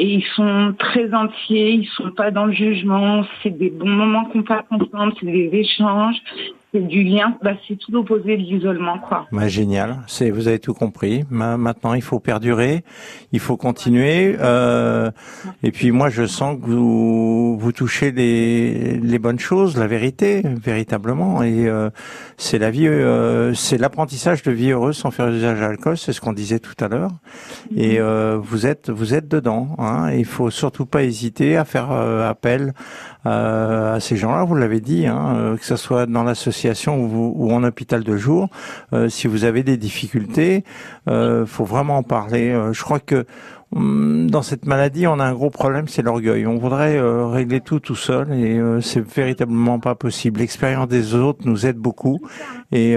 Et 0.00 0.14
ils 0.14 0.24
sont 0.34 0.74
très 0.76 1.14
entiers, 1.14 1.70
ils 1.70 1.86
sont 1.86 2.10
pas 2.10 2.32
dans 2.32 2.46
le 2.46 2.52
jugement. 2.52 3.24
C'est 3.42 3.56
des 3.56 3.70
bons 3.70 3.88
moments 3.88 4.24
qu'on 4.24 4.42
passe 4.42 4.64
ensemble, 4.70 5.12
c'est 5.20 5.26
des 5.26 5.50
échanges 5.52 6.20
c'est 6.74 6.86
du 6.88 7.04
lien, 7.04 7.36
bah, 7.42 7.52
c'est 7.68 7.76
tout 7.76 7.92
l'opposé 7.92 8.36
de 8.36 8.42
l'isolement, 8.42 8.98
quoi. 8.98 9.26
Bah, 9.30 9.46
génial, 9.46 9.98
c'est 10.08 10.30
vous 10.30 10.48
avez 10.48 10.58
tout 10.58 10.74
compris. 10.74 11.24
Maintenant, 11.30 11.94
il 11.94 12.02
faut 12.02 12.18
perdurer, 12.18 12.82
il 13.30 13.38
faut 13.38 13.56
continuer. 13.56 14.36
Euh, 14.40 15.10
et 15.62 15.70
puis 15.70 15.92
moi, 15.92 16.08
je 16.08 16.26
sens 16.26 16.60
que 16.60 16.66
vous 16.66 17.56
vous 17.56 17.72
touchez 17.72 18.10
les, 18.10 18.98
les 18.98 19.18
bonnes 19.20 19.38
choses, 19.38 19.78
la 19.78 19.86
vérité, 19.86 20.42
véritablement. 20.44 21.44
Et 21.44 21.68
euh, 21.68 21.90
c'est 22.36 22.58
la 22.58 22.70
vie, 22.70 22.88
euh, 22.88 23.54
c'est 23.54 23.78
l'apprentissage 23.78 24.42
de 24.42 24.50
vie 24.50 24.70
heureuse 24.70 24.96
sans 24.96 25.12
faire 25.12 25.28
usage 25.28 25.60
d'alcool, 25.60 25.96
c'est 25.96 26.12
ce 26.12 26.20
qu'on 26.20 26.32
disait 26.32 26.58
tout 26.58 26.74
à 26.84 26.88
l'heure. 26.88 27.12
Et 27.76 28.00
euh, 28.00 28.36
vous 28.42 28.66
êtes 28.66 28.90
vous 28.90 29.14
êtes 29.14 29.28
dedans. 29.28 29.76
Hein, 29.78 30.10
il 30.12 30.24
faut 30.24 30.50
surtout 30.50 30.86
pas 30.86 31.04
hésiter 31.04 31.56
à 31.56 31.64
faire 31.64 31.92
euh, 31.92 32.28
appel 32.28 32.72
à 33.24 33.98
ces 34.00 34.16
gens-là. 34.16 34.44
Vous 34.44 34.54
l'avez 34.54 34.80
dit, 34.80 35.06
hein, 35.06 35.56
que 35.58 35.64
ce 35.64 35.76
soit 35.76 36.06
dans 36.06 36.24
la 36.24 36.34
société 36.34 36.64
ou, 36.88 37.52
en 37.52 37.62
hôpital 37.64 38.02
de 38.04 38.16
jour, 38.16 38.48
euh, 38.92 39.08
si 39.08 39.28
vous 39.28 39.44
avez 39.44 39.62
des 39.62 39.76
difficultés, 39.76 40.64
euh, 41.08 41.46
faut 41.46 41.64
vraiment 41.64 41.98
en 41.98 42.02
parler. 42.02 42.50
Euh, 42.50 42.72
je 42.72 42.82
crois 42.82 43.00
que 43.00 43.26
hum, 43.74 44.30
dans 44.30 44.42
cette 44.42 44.66
maladie, 44.66 45.06
on 45.06 45.20
a 45.20 45.24
un 45.24 45.32
gros 45.34 45.50
problème, 45.50 45.88
c'est 45.88 46.02
l'orgueil. 46.02 46.46
On 46.46 46.56
voudrait 46.56 46.96
euh, 46.96 47.26
régler 47.26 47.60
tout 47.60 47.80
tout 47.80 47.96
seul 47.96 48.32
et 48.32 48.60
c'est 48.80 49.06
véritablement 49.06 49.78
pas 49.78 49.94
possible. 49.94 50.40
L'expérience 50.40 50.88
des 50.88 51.14
autres 51.14 51.40
nous 51.44 51.66
aide 51.66 51.76
beaucoup 51.76 52.20
et 52.72 52.96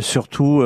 surtout 0.00 0.62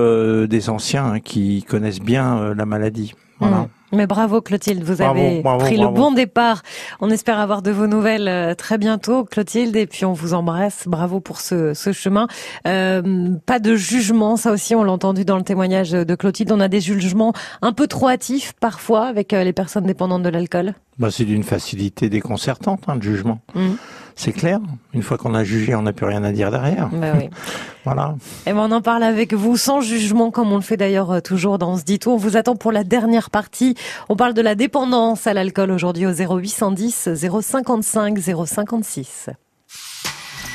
des 0.49 0.71
anciens 0.71 1.07
hein, 1.07 1.21
qui 1.21 1.63
connaissent 1.63 2.01
bien 2.01 2.55
la 2.55 2.67
maladie. 2.67 3.15
Voilà. 3.39 3.57
Mmh. 3.59 3.69
Mais 3.93 4.07
bravo 4.07 4.41
Clotilde, 4.41 4.83
vous 4.83 5.01
avez 5.01 5.43
pris 5.59 5.77
le 5.77 5.89
bon 5.89 6.13
départ. 6.13 6.63
On 7.01 7.11
espère 7.11 7.39
avoir 7.39 7.63
de 7.63 7.71
vos 7.71 7.87
nouvelles 7.87 8.29
euh, 8.29 8.55
très 8.55 8.79
bientôt, 8.79 9.25
Clotilde, 9.25 9.77
et 9.77 9.87
puis 9.87 10.05
on 10.05 10.13
vous 10.13 10.35
embrasse. 10.35 10.85
Bravo 10.87 11.21
pour 11.21 11.41
ce, 11.41 11.73
ce 11.75 11.93
chemin. 11.93 12.27
Euh, 12.67 13.31
pas 13.47 13.59
de 13.59 13.77
jugement, 13.77 14.37
ça 14.37 14.53
aussi 14.53 14.75
on 14.75 14.83
l'a 14.83 14.93
entendu 14.93 15.25
dans 15.25 15.37
le 15.37 15.45
témoignage 15.45 15.93
de 15.93 16.15
Clotilde. 16.15 16.51
On 16.53 16.61
a 16.61 16.69
des 16.69 16.81
jugements 16.81 17.33
un 17.63 17.73
peu 17.73 17.87
trop 17.87 18.09
hâtifs 18.09 18.55
parfois 18.59 19.07
avec 19.07 19.33
euh, 19.33 19.45
les 19.45 19.53
personnes 19.53 19.85
dépendantes 19.85 20.23
de 20.23 20.31
l'alcool. 20.31 20.75
Bah, 20.99 21.11
c'est 21.11 21.25
d'une 21.25 21.45
facilité 21.45 22.09
déconcertante, 22.09 22.81
hein, 22.89 22.95
le 22.97 23.03
jugement. 23.03 23.41
Mmh. 23.55 23.75
C'est 24.19 24.33
clair. 24.33 24.61
Une 24.95 25.03
fois 25.03 25.19
qu'on 25.19 25.35
a 25.35 25.45
jugé, 25.45 25.75
on 25.75 25.83
n'a 25.83 25.93
plus 25.93 26.07
rien 26.07 26.25
à 26.25 26.33
dire 26.33 26.51
derrière. 26.51 26.89
Bah 26.89 27.13
oui. 27.19 27.29
voilà. 27.85 28.15
Et 28.47 28.53
ben 28.53 28.59
on 28.59 28.73
en 28.73 28.81
parle 28.81 29.03
avec 29.03 29.35
vous 29.35 29.59
sans 29.59 29.83
jugement, 29.83 30.31
comme 30.31 30.51
on 30.53 30.57
le 30.57 30.63
fait 30.63 30.79
d'ailleurs 30.79 31.13
euh, 31.13 31.21
toujours 31.21 31.59
dans 31.59 31.77
ce 31.77 31.85
dit 31.85 31.99
tout. 31.99 32.11
On 32.11 32.17
vous 32.17 32.39
attend 32.39 32.57
pour 32.57 32.73
la 32.73 32.83
dernière 32.83 33.29
partie. 33.29 33.75
On 34.09 34.17
parle 34.17 34.33
de 34.33 34.41
la 34.41 34.55
dépendance 34.55 35.27
à 35.27 35.35
l'alcool 35.35 35.71
aujourd'hui 35.71 36.07
au 36.07 36.13
0810 36.13 37.11
055 37.15 38.19
056. 38.47 39.31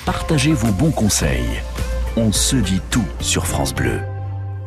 Partagez 0.08 0.54
vos 0.54 0.72
bons 0.72 0.92
conseils. 0.92 1.62
On 2.18 2.32
se 2.32 2.56
dit 2.56 2.82
tout 2.90 3.06
sur 3.20 3.46
France 3.46 3.76
Bleu. 3.76 4.00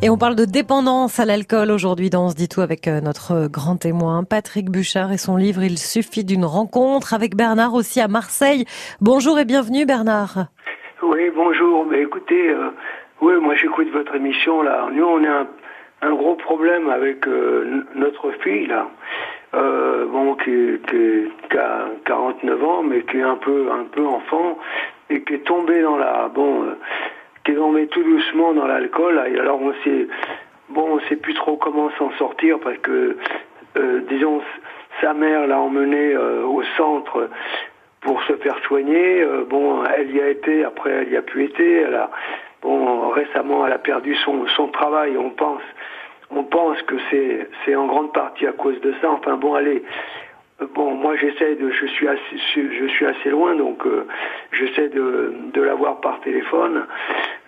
Et 0.04 0.10
on 0.10 0.18
parle 0.18 0.36
de 0.36 0.44
dépendance 0.44 1.18
à 1.18 1.24
l'alcool 1.24 1.70
aujourd'hui 1.70 2.10
dans 2.10 2.26
On 2.26 2.28
se 2.28 2.34
dit 2.34 2.46
tout 2.46 2.60
avec 2.60 2.88
euh, 2.88 3.00
notre 3.00 3.48
grand 3.48 3.76
témoin 3.76 4.22
Patrick 4.22 4.70
Bouchard 4.70 5.12
et 5.12 5.16
son 5.16 5.38
livre 5.38 5.62
Il 5.62 5.78
suffit 5.78 6.26
d'une 6.26 6.44
rencontre 6.44 7.14
avec 7.14 7.34
Bernard 7.34 7.72
aussi 7.72 8.02
à 8.02 8.06
Marseille. 8.06 8.66
Bonjour 9.00 9.38
et 9.38 9.46
bienvenue 9.46 9.86
Bernard. 9.86 10.48
Oui, 11.02 11.30
bonjour. 11.34 11.86
Mais 11.86 12.02
écoutez, 12.02 12.50
euh, 12.50 12.68
oui, 13.22 13.32
moi 13.40 13.54
j'écoute 13.54 13.88
votre 13.94 14.14
émission 14.14 14.60
là. 14.60 14.88
Nous 14.92 15.06
on 15.06 15.24
a 15.24 15.46
un, 16.02 16.14
gros 16.14 16.34
problème 16.34 16.90
avec 16.90 17.26
euh, 17.26 17.82
notre 17.94 18.30
fille 18.42 18.66
là. 18.66 18.86
bon, 19.54 20.34
qui, 20.34 20.80
qui, 20.86 21.56
a 21.56 21.86
49 22.04 22.62
ans, 22.62 22.82
mais 22.82 23.00
qui 23.04 23.16
est 23.16 23.22
un 23.22 23.36
peu, 23.36 23.72
un 23.72 23.84
peu 23.84 24.06
enfant 24.06 24.58
et 25.08 25.22
qui 25.22 25.32
est 25.32 25.46
tombée 25.46 25.80
dans 25.80 25.96
la, 25.96 26.28
bon, 26.28 26.76
tombé 27.52 27.86
tout 27.88 28.02
doucement 28.02 28.54
dans 28.54 28.66
l'alcool. 28.66 29.18
Alors 29.18 29.60
on 29.60 29.74
sait, 29.84 30.08
bon, 30.70 30.96
on 30.96 31.00
sait 31.08 31.16
plus 31.16 31.34
trop 31.34 31.56
comment 31.56 31.90
s'en 31.98 32.10
sortir 32.12 32.58
parce 32.60 32.78
que, 32.78 33.16
euh, 33.76 34.00
disons, 34.08 34.40
sa 35.00 35.12
mère 35.12 35.46
l'a 35.46 35.58
emmené 35.58 36.14
euh, 36.14 36.44
au 36.44 36.62
centre 36.76 37.28
pour 38.00 38.22
se 38.24 38.34
faire 38.34 38.58
soigner. 38.66 39.22
Euh, 39.22 39.44
bon, 39.48 39.84
elle 39.84 40.14
y 40.14 40.20
a 40.20 40.28
été, 40.28 40.64
après 40.64 40.90
elle 40.90 41.12
y 41.12 41.16
a 41.16 41.22
pu 41.22 41.44
été. 41.44 41.80
Elle 41.80 41.94
a, 41.94 42.10
bon, 42.62 43.10
récemment, 43.10 43.66
elle 43.66 43.72
a 43.72 43.78
perdu 43.78 44.14
son, 44.16 44.46
son 44.56 44.68
travail. 44.68 45.16
On 45.18 45.30
pense, 45.30 45.62
on 46.30 46.44
pense 46.44 46.80
que 46.82 46.94
c'est, 47.10 47.48
c'est 47.64 47.76
en 47.76 47.86
grande 47.86 48.12
partie 48.12 48.46
à 48.46 48.52
cause 48.52 48.80
de 48.80 48.94
ça. 49.00 49.10
Enfin 49.10 49.36
bon, 49.36 49.54
allez, 49.54 49.82
Bon, 50.72 50.94
moi 50.94 51.16
j'essaie 51.16 51.56
de, 51.56 51.68
je 51.68 51.84
suis 51.86 52.06
assez, 52.06 52.36
je 52.54 52.86
suis 52.86 53.04
assez 53.04 53.28
loin, 53.28 53.56
donc 53.56 53.82
j'essaie 54.52 54.88
de, 54.88 55.34
de 55.52 55.60
l'avoir 55.60 56.00
par 56.00 56.20
téléphone. 56.20 56.86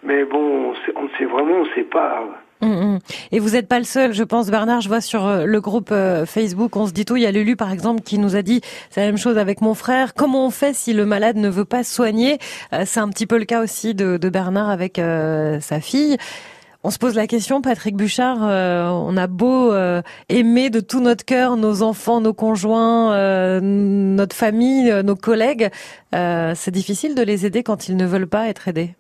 Mais 0.07 0.25
bon, 0.25 0.73
on 0.97 1.03
ne 1.03 1.09
sait 1.19 1.25
vraiment, 1.25 1.55
on 1.55 1.64
ne 1.64 1.75
sait 1.75 1.83
pas. 1.83 2.23
Hum, 2.62 2.73
hum. 2.73 2.99
Et 3.33 3.38
vous 3.38 3.51
n'êtes 3.51 3.69
pas 3.69 3.79
le 3.79 3.85
seul, 3.85 4.12
je 4.14 4.23
pense, 4.23 4.51
Bernard. 4.51 4.81
Je 4.81 4.88
vois 4.88 5.01
sur 5.01 5.27
euh, 5.27 5.45
le 5.45 5.61
groupe 5.61 5.90
euh, 5.92 6.25
Facebook, 6.25 6.75
on 6.77 6.87
se 6.87 6.92
dit 6.92 7.05
tout. 7.05 7.16
Il 7.16 7.23
y 7.23 7.27
a 7.27 7.31
Lulu, 7.31 7.57
par 7.57 7.73
exemple, 7.73 8.03
qui 8.03 8.19
nous 8.19 8.37
a 8.37 8.42
dit 8.42 8.61
c'est 8.88 9.01
la 9.01 9.07
même 9.07 9.19
chose 9.19 9.37
avec 9.37 9.61
mon 9.61 9.75
frère. 9.75 10.14
Comment 10.14 10.47
on 10.47 10.51
fait 10.51 10.75
si 10.75 10.92
le 10.92 11.05
malade 11.05 11.37
ne 11.37 11.49
veut 11.49 11.64
pas 11.64 11.85
soigner? 11.85 12.38
C'est 12.85 13.01
un 13.01 13.09
petit 13.09 13.27
peu 13.27 13.38
le 13.38 13.45
cas 13.45 13.62
aussi 13.62 13.95
de, 13.95 14.16
Bernard 14.29 14.71
avec 14.71 14.97
sa 14.97 15.81
fille. 15.81 16.16
On 16.87 16.90
se 16.90 16.99
pose 16.99 17.16
la 17.16 17.27
question, 17.27 17.62
Patrick 17.62 17.97
Bouchard, 17.97 18.38
euh, 18.42 18.88
on 18.88 19.16
a 19.16 19.27
beau 19.27 19.73
euh, 19.73 20.03
aimer 20.29 20.71
de 20.71 20.79
tout 20.79 21.01
notre 21.01 21.25
cœur 21.25 21.57
nos 21.57 21.83
enfants, 21.83 22.21
nos 22.21 22.33
conjoints, 22.33 23.12
euh, 23.12 23.59
notre 23.61 24.37
famille, 24.37 24.95
nos 25.03 25.16
collègues, 25.16 25.71
c'est 26.12 26.71
difficile 26.71 27.16
de 27.16 27.23
les 27.23 27.45
aider 27.45 27.64
quand 27.64 27.88
ils 27.88 27.97
ne 27.97 28.07
veulent 28.07 28.29
pas 28.29 28.47
être 28.47 28.69
aidés. 28.69 28.95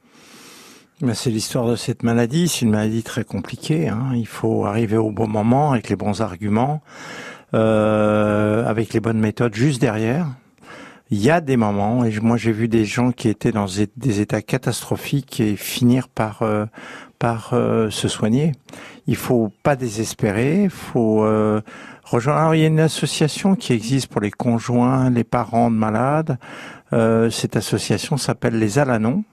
C'est 1.12 1.30
l'histoire 1.30 1.66
de 1.66 1.76
cette 1.76 2.02
maladie. 2.02 2.48
C'est 2.48 2.64
une 2.64 2.70
maladie 2.70 3.02
très 3.02 3.24
compliquée. 3.24 3.88
Hein. 3.88 4.12
Il 4.14 4.26
faut 4.26 4.64
arriver 4.64 4.96
au 4.96 5.10
bon 5.10 5.28
moment 5.28 5.72
avec 5.72 5.88
les 5.88 5.96
bons 5.96 6.20
arguments, 6.20 6.82
avec 7.52 8.92
les 8.92 9.00
bonnes 9.00 9.20
méthodes 9.20 9.54
juste 9.54 9.80
derrière. 9.80 10.26
Il 11.10 11.22
y 11.22 11.30
a 11.30 11.40
des 11.40 11.56
moments, 11.56 12.04
et 12.04 12.18
moi 12.18 12.36
j'ai 12.36 12.50
vu 12.50 12.66
des 12.66 12.84
gens 12.84 13.12
qui 13.12 13.28
étaient 13.28 13.52
dans 13.52 13.66
des 13.96 14.20
états 14.20 14.42
catastrophiques 14.42 15.38
et 15.38 15.54
finir 15.54 16.08
par 16.08 16.42
par 17.18 17.50
euh, 17.52 17.90
se 17.90 18.08
soigner. 18.08 18.52
Il 19.06 19.16
faut 19.16 19.52
pas 19.62 19.76
désespérer, 19.76 20.64
il 20.64 20.70
faut 20.70 21.24
euh, 21.24 21.60
rejoindre. 22.04 22.40
Alors, 22.40 22.54
il 22.54 22.60
y 22.60 22.64
a 22.64 22.68
une 22.68 22.80
association 22.80 23.54
qui 23.54 23.72
existe 23.72 24.08
pour 24.08 24.20
les 24.20 24.30
conjoints, 24.30 25.10
les 25.10 25.24
parents 25.24 25.70
de 25.70 25.76
malades. 25.76 26.38
Euh, 26.92 27.30
cette 27.30 27.56
association 27.56 28.16
s'appelle 28.16 28.58
les 28.58 28.78
Alanons. 28.78 29.24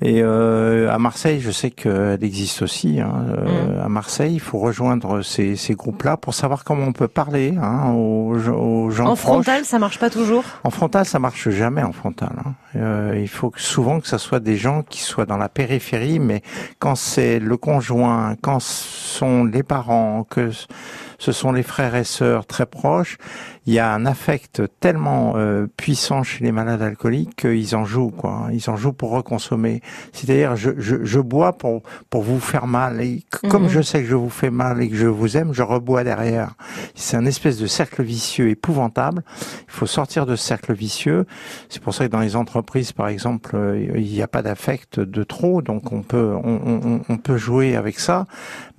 Et 0.00 0.22
euh, 0.22 0.92
à 0.92 0.98
Marseille, 0.98 1.40
je 1.40 1.50
sais 1.50 1.72
qu'elle 1.72 2.22
existe 2.22 2.62
aussi. 2.62 3.00
Hein, 3.00 3.26
euh, 3.30 3.78
mm. 3.78 3.80
À 3.80 3.88
Marseille, 3.88 4.34
il 4.34 4.40
faut 4.40 4.58
rejoindre 4.58 5.22
ces, 5.22 5.56
ces 5.56 5.74
groupes-là 5.74 6.16
pour 6.16 6.34
savoir 6.34 6.62
comment 6.62 6.84
on 6.84 6.92
peut 6.92 7.08
parler 7.08 7.54
hein, 7.60 7.90
aux, 7.90 8.36
aux, 8.48 8.90
gens 8.90 9.06
En 9.06 9.16
frontal, 9.16 9.64
ça 9.64 9.80
marche 9.80 9.98
pas 9.98 10.08
toujours? 10.08 10.44
En 10.62 10.70
frontal, 10.70 11.04
ça 11.04 11.18
marche 11.18 11.48
jamais 11.48 11.82
en 11.82 11.92
frontal. 11.92 12.32
Hein. 12.44 12.54
Euh, 12.76 13.18
il 13.20 13.28
faut 13.28 13.50
que, 13.50 13.60
souvent 13.60 13.98
que 13.98 14.06
ça 14.06 14.18
soit 14.18 14.40
des 14.40 14.56
gens 14.56 14.82
qui 14.82 15.02
soient 15.02 15.26
dans 15.26 15.36
la 15.36 15.48
périphérie, 15.48 16.20
mais 16.20 16.42
quand 16.78 16.94
c'est 16.94 17.40
le 17.40 17.56
conjoint, 17.56 18.36
quand 18.40 18.60
ce 18.60 19.18
sont 19.18 19.44
les 19.44 19.64
parents, 19.64 20.22
que 20.22 20.50
ce 21.18 21.32
sont 21.32 21.50
les 21.50 21.64
frères 21.64 21.96
et 21.96 22.04
sœurs 22.04 22.46
très 22.46 22.66
proches, 22.66 23.18
il 23.68 23.74
y 23.74 23.78
a 23.78 23.92
un 23.92 24.06
affect 24.06 24.62
tellement 24.80 25.34
euh, 25.36 25.66
puissant 25.76 26.22
chez 26.22 26.42
les 26.42 26.52
malades 26.52 26.80
alcooliques 26.80 27.36
qu'ils 27.36 27.76
en 27.76 27.84
jouent, 27.84 28.10
quoi. 28.10 28.48
Ils 28.50 28.70
en 28.70 28.76
jouent 28.78 28.94
pour 28.94 29.10
reconsommer. 29.10 29.82
C'est-à-dire, 30.14 30.56
je, 30.56 30.70
je, 30.78 31.04
je, 31.04 31.20
bois 31.20 31.52
pour 31.52 31.82
pour 32.08 32.22
vous 32.22 32.40
faire 32.40 32.66
mal. 32.66 33.02
Et 33.02 33.24
comme 33.50 33.64
Mhm. 33.64 33.68
je 33.68 33.82
sais 33.82 34.00
que 34.00 34.08
je 34.08 34.14
vous 34.14 34.30
fais 34.30 34.48
mal 34.48 34.80
et 34.80 34.88
que 34.88 34.96
je 34.96 35.06
vous 35.06 35.36
aime, 35.36 35.52
je 35.52 35.62
rebois 35.62 36.02
derrière. 36.02 36.54
C'est 36.94 37.18
un 37.18 37.26
espèce 37.26 37.58
de 37.58 37.66
cercle 37.66 38.02
vicieux 38.02 38.48
épouvantable. 38.48 39.22
Il 39.42 39.72
faut 39.72 39.86
sortir 39.86 40.24
de 40.24 40.34
ce 40.34 40.46
cercle 40.46 40.72
vicieux. 40.72 41.26
C'est 41.68 41.82
pour 41.82 41.92
ça 41.92 42.06
que 42.06 42.10
dans 42.10 42.20
les 42.20 42.36
entreprises, 42.36 42.92
par 42.92 43.08
exemple, 43.08 43.50
euh, 43.54 43.92
il 43.96 44.10
n'y 44.10 44.22
a 44.22 44.28
pas 44.28 44.40
d'affect 44.40 44.98
de 44.98 45.22
trop, 45.24 45.60
donc 45.60 45.92
on 45.92 46.00
peut 46.02 46.32
on, 46.42 46.58
on, 46.64 47.00
on 47.06 47.16
peut 47.18 47.36
jouer 47.36 47.76
avec 47.76 48.00
ça, 48.00 48.26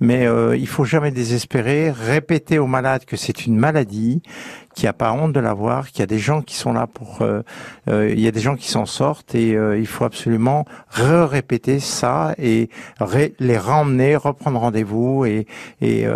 mais 0.00 0.26
euh, 0.26 0.56
il 0.56 0.66
faut 0.66 0.84
jamais 0.84 1.12
désespérer. 1.12 1.92
Répéter 1.92 2.58
aux 2.58 2.66
malades 2.66 3.04
que 3.04 3.16
c'est 3.16 3.46
une 3.46 3.56
maladie, 3.56 4.20
qu'il 4.80 4.86
n'y 4.86 4.90
a 4.90 4.94
pas 4.94 5.12
honte 5.12 5.34
de 5.34 5.40
l'avoir, 5.40 5.90
qu'il 5.90 6.00
y 6.00 6.02
a 6.02 6.06
des 6.06 6.18
gens 6.18 6.40
qui 6.40 6.54
sont 6.54 6.72
là 6.72 6.86
pour, 6.86 7.20
euh, 7.20 7.42
euh, 7.90 8.08
il 8.10 8.18
y 8.18 8.26
a 8.26 8.30
des 8.30 8.40
gens 8.40 8.56
qui 8.56 8.70
s'en 8.70 8.86
sortent 8.86 9.34
et 9.34 9.54
euh, 9.54 9.78
il 9.78 9.86
faut 9.86 10.06
absolument 10.06 10.64
répéter 10.88 11.80
ça 11.80 12.34
et 12.38 12.70
les 13.40 13.58
ramener, 13.58 14.16
reprendre 14.16 14.58
rendez-vous 14.58 15.26
et, 15.26 15.46
et 15.82 16.06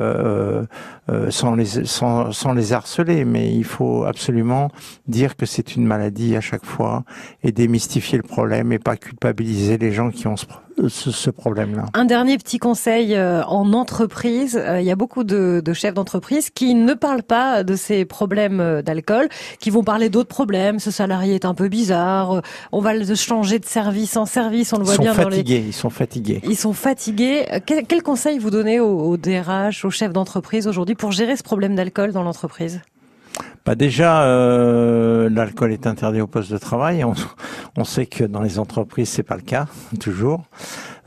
euh, 1.11 1.31
sans 1.31 1.55
les 1.55 1.85
sans, 1.87 2.33
sans 2.33 2.53
les 2.55 2.73
harceler, 2.73 3.25
mais 3.25 3.53
il 3.55 3.65
faut 3.65 4.05
absolument 4.05 4.71
dire 5.07 5.37
que 5.37 5.45
c'est 5.47 5.77
une 5.77 5.85
maladie 5.85 6.35
à 6.37 6.41
chaque 6.41 6.65
fois 6.65 7.05
et 7.43 7.53
démystifier 7.53 8.17
le 8.19 8.23
problème 8.25 8.73
et 8.73 8.79
pas 8.79 8.97
culpabiliser 8.97 9.77
les 9.79 9.93
gens 9.93 10.11
qui 10.11 10.27
ont 10.27 10.37
ce, 10.37 10.47
ce, 10.89 11.11
ce 11.11 11.31
problème-là. 11.31 11.85
Un 11.95 12.05
dernier 12.07 12.37
petit 12.39 12.59
conseil 12.59 13.15
euh, 13.15 13.45
en 13.45 13.73
entreprise. 13.75 14.57
Euh, 14.61 14.81
Il 14.81 14.87
y 14.87 14.91
a 14.91 14.97
beaucoup 14.97 15.25
de, 15.25 15.61
de 15.65 15.73
chefs 15.73 15.95
d'entreprise 15.95 16.51
qui 16.51 16.75
ne 16.75 16.95
parlent 16.95 17.23
pas 17.23 17.63
de 17.65 17.77
ces 17.77 18.05
problèmes 18.05 18.83
d'alcool, 18.83 19.29
qui 19.61 19.71
vont 19.71 19.85
parler 19.85 20.09
d'autres 20.09 20.29
problèmes. 20.29 20.79
Ce 20.79 20.91
salarié 20.91 21.35
est 21.35 21.45
un 21.45 21.55
peu 21.55 21.69
bizarre. 21.69 22.41
On 22.73 22.81
va 22.81 22.95
le 22.95 23.15
changer 23.15 23.59
de 23.59 23.65
service 23.67 24.17
en 24.17 24.27
service. 24.27 24.73
On 24.73 24.79
le 24.79 24.83
Ils 24.83 24.87
voit 24.87 24.95
sont 24.97 25.03
bien 25.03 25.13
dans 25.15 25.29
les. 25.29 25.37
fatigués, 25.37 25.65
ils 25.67 25.73
sont 25.73 25.91
fatigués. 25.91 26.41
Ils 26.45 26.57
sont 26.57 26.73
fatigués. 26.73 27.45
Quel, 27.67 27.87
quel 27.87 28.03
conseil 28.03 28.39
vous 28.39 28.51
donnez 28.51 28.81
aux, 28.81 29.01
aux 29.01 29.17
DRH, 29.17 29.85
aux 29.85 29.91
chefs 29.91 30.13
d'entreprise 30.13 30.67
aujourd'hui 30.67 30.94
pour 30.97 31.13
gérer 31.13 31.37
ce 31.37 31.43
problème 31.43 31.75
d'alcool 31.75 32.13
dans 32.13 32.23
l'entreprise? 32.23 32.81
Bah 33.67 33.75
déjà, 33.75 34.25
euh, 34.25 35.31
l'alcool 35.31 35.73
est 35.73 35.87
interdit 35.87 36.21
au 36.21 36.27
poste 36.27 36.53
de 36.53 36.59
travail. 36.59 37.03
On, 37.03 37.15
on 37.79 37.85
sait 37.85 38.05
que 38.07 38.25
dans 38.25 38.43
les 38.43 38.59
entreprises, 38.59 39.09
c'est 39.09 39.23
pas 39.23 39.37
le 39.37 39.43
cas 39.43 39.67
toujours. 40.01 40.43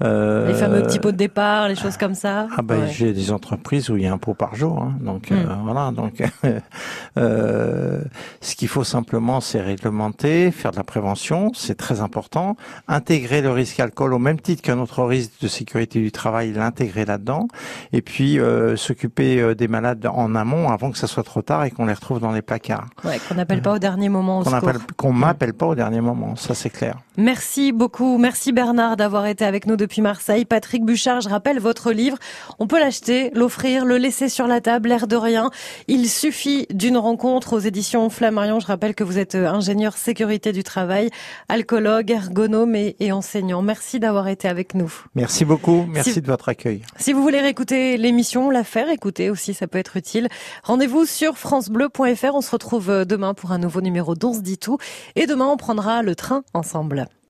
Euh, 0.04 0.48
Les 0.48 0.54
fameux 0.54 0.84
petits 0.84 1.00
pots 1.00 1.12
de 1.12 1.18
départ, 1.18 1.68
les 1.68 1.76
choses 1.76 1.98
comme 1.98 2.14
ça. 2.14 2.48
Ah 2.56 2.62
ben 2.62 2.82
Ouais. 2.82 2.88
j'ai 2.92 3.14
des 3.14 3.32
entreprises 3.32 3.90
où 3.90 3.98
il 3.98 4.04
y 4.04 4.06
a 4.08 4.14
un 4.14 4.20
pot 4.20 4.36
par 4.36 4.54
jour, 4.54 4.80
hein. 4.84 4.96
donc 5.02 5.32
euh, 5.32 5.36
Mm. 5.44 5.64
voilà. 5.64 5.92
Donc 5.92 6.22
euh, 7.18 8.02
ce 8.42 8.56
qu'il 8.56 8.68
faut 8.68 8.84
simplement, 8.84 9.42
c'est 9.42 9.60
réglementer, 9.62 10.52
faire 10.52 10.70
de 10.72 10.76
la 10.78 10.84
prévention, 10.84 11.52
c'est 11.56 11.76
très 11.76 12.02
important. 12.02 12.58
Intégrer 12.88 13.42
le 13.42 13.50
risque 13.50 13.80
alcool 13.80 14.14
au 14.14 14.20
même 14.20 14.40
titre 14.40 14.62
qu'un 14.62 14.78
autre 14.78 15.04
risque 15.04 15.32
de 15.42 15.48
sécurité 15.48 16.00
du 16.00 16.12
travail, 16.12 16.54
l'intégrer 16.54 17.06
là-dedans, 17.06 17.48
et 17.92 18.04
puis 18.04 18.40
euh, 18.40 18.76
s'occuper 18.76 19.42
euh, 19.42 19.56
des 19.56 19.68
malades 19.68 20.06
en 20.14 20.36
amont 20.36 20.70
avant 20.70 20.92
que 20.92 20.98
ça 21.00 21.08
soit 21.08 21.24
trop 21.24 21.42
tard 21.42 21.64
et 21.66 21.72
qu'on 21.72 21.88
les 21.88 21.94
retrouve 21.94 22.20
dans 22.20 22.32
les 22.32 22.44
placards. 22.48 22.88
Ouais, 23.04 23.20
qu'on 23.30 23.36
n'appelle 23.36 23.62
pas 23.62 23.74
au 23.74 23.80
dernier 23.80 24.10
moment. 24.10 24.42
Qu'on 24.44 24.60
qu'on 24.96 25.14
m'appelle 25.14 25.54
pas 25.54 25.68
au 25.68 25.76
dernier 25.76 26.02
moment, 26.02 26.36
ça 26.36 26.56
c'est 26.56 26.72
clair. 26.72 26.98
Merci 27.18 27.72
beaucoup. 27.72 28.18
Merci 28.18 28.52
Bernard 28.52 28.96
d'avoir 28.98 29.26
été 29.28 29.46
avec 29.46 29.66
nous 29.68 29.76
depuis 29.76 30.02
Marseille. 30.02 30.46
Patrick 30.46 30.84
Bouchard, 30.84 31.22
je 31.22 31.30
rappelle 31.30 31.60
votre 31.60 31.92
livre. 31.92 32.18
On 32.60 32.68
peut 32.68 32.80
l'acheter, 32.80 33.32
l'offrir, 33.36 33.86
le 33.86 33.98
laisser 33.98 34.30
sur 34.30 34.48
la 34.48 34.62
table, 34.62 34.90
l'air 34.90 35.08
de 35.08 35.16
rien. 35.16 35.50
Il 35.88 36.08
suffit 36.10 36.66
d'une 36.72 36.98
rencontre 36.98 37.54
aux 37.54 37.60
éditions 37.60 38.10
Flammarion. 38.10 38.60
Je 38.60 38.68
rappelle 38.68 38.96
que 38.96 39.04
vous 39.04 39.18
êtes 39.20 39.36
euh, 39.36 39.48
ingénieur 39.48 39.98
sécurité 39.98 40.52
du 40.54 40.64
travail, 40.64 41.10
alcoologue, 41.50 42.10
ergonome 42.12 42.76
et, 42.76 42.96
et 43.00 43.12
enseignant. 43.12 43.62
Merci 43.62 44.00
d'avoir 44.00 44.28
été 44.28 44.48
avec 44.48 44.74
nous. 44.74 44.94
Merci 45.16 45.44
beaucoup, 45.46 45.86
merci 45.90 46.14
Si- 46.14 46.22
de 46.22 46.28
votre 46.28 46.50
accueil. 46.50 46.82
Si 46.98 47.14
vous 47.14 47.22
voulez 47.22 47.42
réécouter 47.42 47.98
l'émission, 47.98 48.50
la 48.50 48.64
faire 48.64 48.90
écouter 48.90 49.30
aussi, 49.30 49.54
ça 49.54 49.68
peut 49.68 49.80
être 49.80 49.98
utile. 49.98 50.30
Rendez-vous 50.64 51.06
sur 51.06 51.38
francebleu.fr. 51.38 52.36
On 52.38 52.42
se 52.42 52.52
retrouve 52.52 52.92
euh, 52.92 53.04
demain 53.04 53.34
pour 53.34 53.52
un 53.52 53.58
nouveau 53.58 53.82
numéro 53.82 54.14
d'On 54.14 54.32
se 54.32 54.42
dit 54.42 54.60
tout. 54.60 54.78
Et 55.16 55.26
demain, 55.26 55.48
on 55.48 55.58
prendra 55.58 56.04
le 56.04 56.14
train 56.14 56.44
ensemble. 56.54 57.08